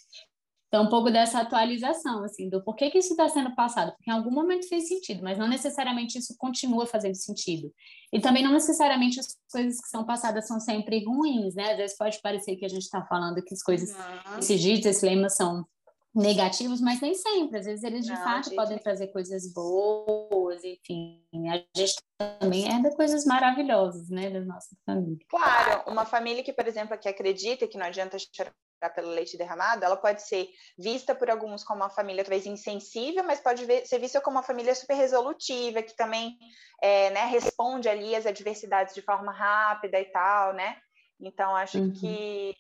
Então, 0.72 0.86
um 0.86 0.90
pouco 0.90 1.12
dessa 1.12 1.42
atualização, 1.42 2.24
assim, 2.24 2.48
do 2.48 2.64
porquê 2.64 2.90
que 2.90 2.98
isso 2.98 3.12
está 3.12 3.28
sendo 3.28 3.54
passado, 3.54 3.92
porque 3.92 4.10
em 4.10 4.14
algum 4.14 4.32
momento 4.32 4.70
fez 4.70 4.88
sentido, 4.88 5.22
mas 5.22 5.38
não 5.38 5.46
necessariamente 5.46 6.18
isso 6.18 6.34
continua 6.38 6.86
fazendo 6.86 7.16
sentido. 7.16 7.74
E 8.14 8.22
também 8.22 8.42
não 8.42 8.54
necessariamente 8.54 9.20
as 9.20 9.38
coisas 9.52 9.82
que 9.82 9.90
são 9.90 10.06
passadas 10.06 10.48
são 10.48 10.62
sempre 10.62 11.04
ruins, 11.04 11.56
né? 11.56 11.72
Às 11.72 11.78
vezes 11.78 11.98
pode 11.98 12.22
parecer 12.22 12.56
que 12.56 12.64
a 12.64 12.70
gente 12.70 12.84
está 12.84 13.06
falando 13.06 13.44
que 13.44 13.54
as 13.54 13.62
coisas, 13.62 13.94
uhum. 13.94 14.40
esses 14.40 14.62
ditos, 14.62 14.86
esses 14.86 15.04
lemas 15.04 15.36
são 15.36 15.68
negativos, 16.16 16.80
mas 16.80 17.02
nem 17.02 17.16
sempre. 17.16 17.60
Às 17.60 17.66
vezes 17.66 17.84
eles 17.84 18.06
de 18.06 18.14
não, 18.14 18.24
fato 18.24 18.46
gente... 18.46 18.56
podem 18.56 18.78
trazer 18.78 19.08
coisas 19.08 19.52
boas, 19.52 20.64
enfim. 20.64 21.22
A 21.50 21.62
gente 21.78 21.96
também 22.40 22.74
é 22.74 22.80
de 22.80 22.96
coisas 22.96 23.26
maravilhosas, 23.26 24.10
né, 24.10 24.30
da 24.30 24.40
nossa 24.40 24.74
família. 24.86 25.26
Claro, 25.28 25.84
uma 25.92 26.06
família 26.06 26.42
que, 26.42 26.54
por 26.54 26.66
exemplo, 26.66 26.98
que 26.98 27.10
acredita 27.10 27.68
que 27.68 27.78
não 27.78 27.88
adianta 27.88 28.18
chorar 28.18 28.54
pelo 28.90 29.10
leite 29.10 29.38
derramado, 29.38 29.84
ela 29.84 29.98
pode 29.98 30.22
ser 30.22 30.50
vista 30.78 31.14
por 31.14 31.30
alguns 31.30 31.64
como 31.64 31.82
uma 31.82 31.90
família 31.90 32.24
talvez 32.24 32.46
insensível, 32.46 33.24
mas 33.24 33.40
pode 33.40 33.66
ver, 33.66 33.86
ser 33.86 34.00
vista 34.00 34.22
como 34.22 34.38
uma 34.38 34.44
família 34.44 34.74
super 34.76 34.96
resolutiva, 34.96 35.82
que 35.82 35.96
também 35.96 36.38
é, 36.82 37.10
né, 37.12 37.26
responde 37.26 37.88
ali 37.88 38.16
às 38.16 38.26
adversidades 38.26 38.94
de 38.94 39.02
forma 39.02 39.32
rápida 39.32 40.00
e 40.00 40.06
tal, 40.06 40.54
né? 40.54 40.78
Então, 41.22 41.56
acho 41.56 41.78
uhum. 41.78 41.94
que, 41.94 42.56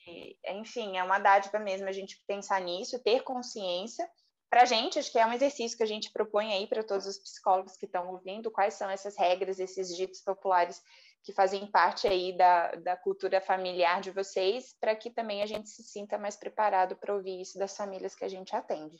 enfim, 0.47 0.97
é 0.97 1.03
uma 1.03 1.17
dádiva 1.17 1.57
mesmo 1.57 1.87
a 1.87 1.91
gente 1.91 2.21
pensar 2.27 2.61
nisso, 2.61 3.01
ter 3.03 3.23
consciência. 3.23 4.07
Para 4.51 4.63
a 4.63 4.65
gente, 4.65 4.99
acho 4.99 5.09
que 5.09 5.17
é 5.17 5.25
um 5.25 5.31
exercício 5.31 5.77
que 5.77 5.83
a 5.83 5.87
gente 5.87 6.11
propõe 6.11 6.53
aí 6.53 6.67
para 6.67 6.83
todos 6.83 7.07
os 7.07 7.17
psicólogos 7.17 7.77
que 7.77 7.85
estão 7.85 8.11
ouvindo, 8.11 8.51
quais 8.51 8.73
são 8.73 8.89
essas 8.89 9.17
regras, 9.17 9.61
esses 9.61 9.95
ditos 9.95 10.19
populares 10.19 10.83
que 11.23 11.31
fazem 11.31 11.65
parte 11.67 12.05
aí 12.05 12.35
da, 12.35 12.71
da 12.75 12.97
cultura 12.97 13.39
familiar 13.39 14.01
de 14.01 14.11
vocês, 14.11 14.75
para 14.77 14.93
que 14.93 15.09
também 15.09 15.41
a 15.41 15.45
gente 15.45 15.69
se 15.69 15.83
sinta 15.83 16.17
mais 16.17 16.35
preparado 16.35 16.97
para 16.97 17.15
ouvir 17.15 17.39
isso 17.39 17.57
das 17.57 17.77
famílias 17.77 18.13
que 18.13 18.25
a 18.25 18.27
gente 18.27 18.53
atende. 18.53 18.99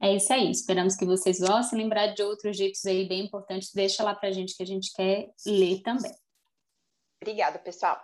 É 0.00 0.14
isso 0.14 0.32
aí, 0.32 0.52
esperamos 0.52 0.94
que 0.94 1.04
vocês 1.04 1.40
gostem. 1.40 1.80
Lembrar 1.80 2.14
de 2.14 2.22
outros 2.22 2.56
jeitos 2.56 2.84
aí 2.86 3.08
bem 3.08 3.24
importantes, 3.24 3.72
deixa 3.74 4.04
lá 4.04 4.14
para 4.14 4.28
a 4.28 4.32
gente 4.32 4.56
que 4.56 4.62
a 4.62 4.66
gente 4.66 4.92
quer 4.94 5.32
ler 5.44 5.82
também. 5.82 6.14
Obrigada, 7.20 7.58
pessoal. 7.58 8.00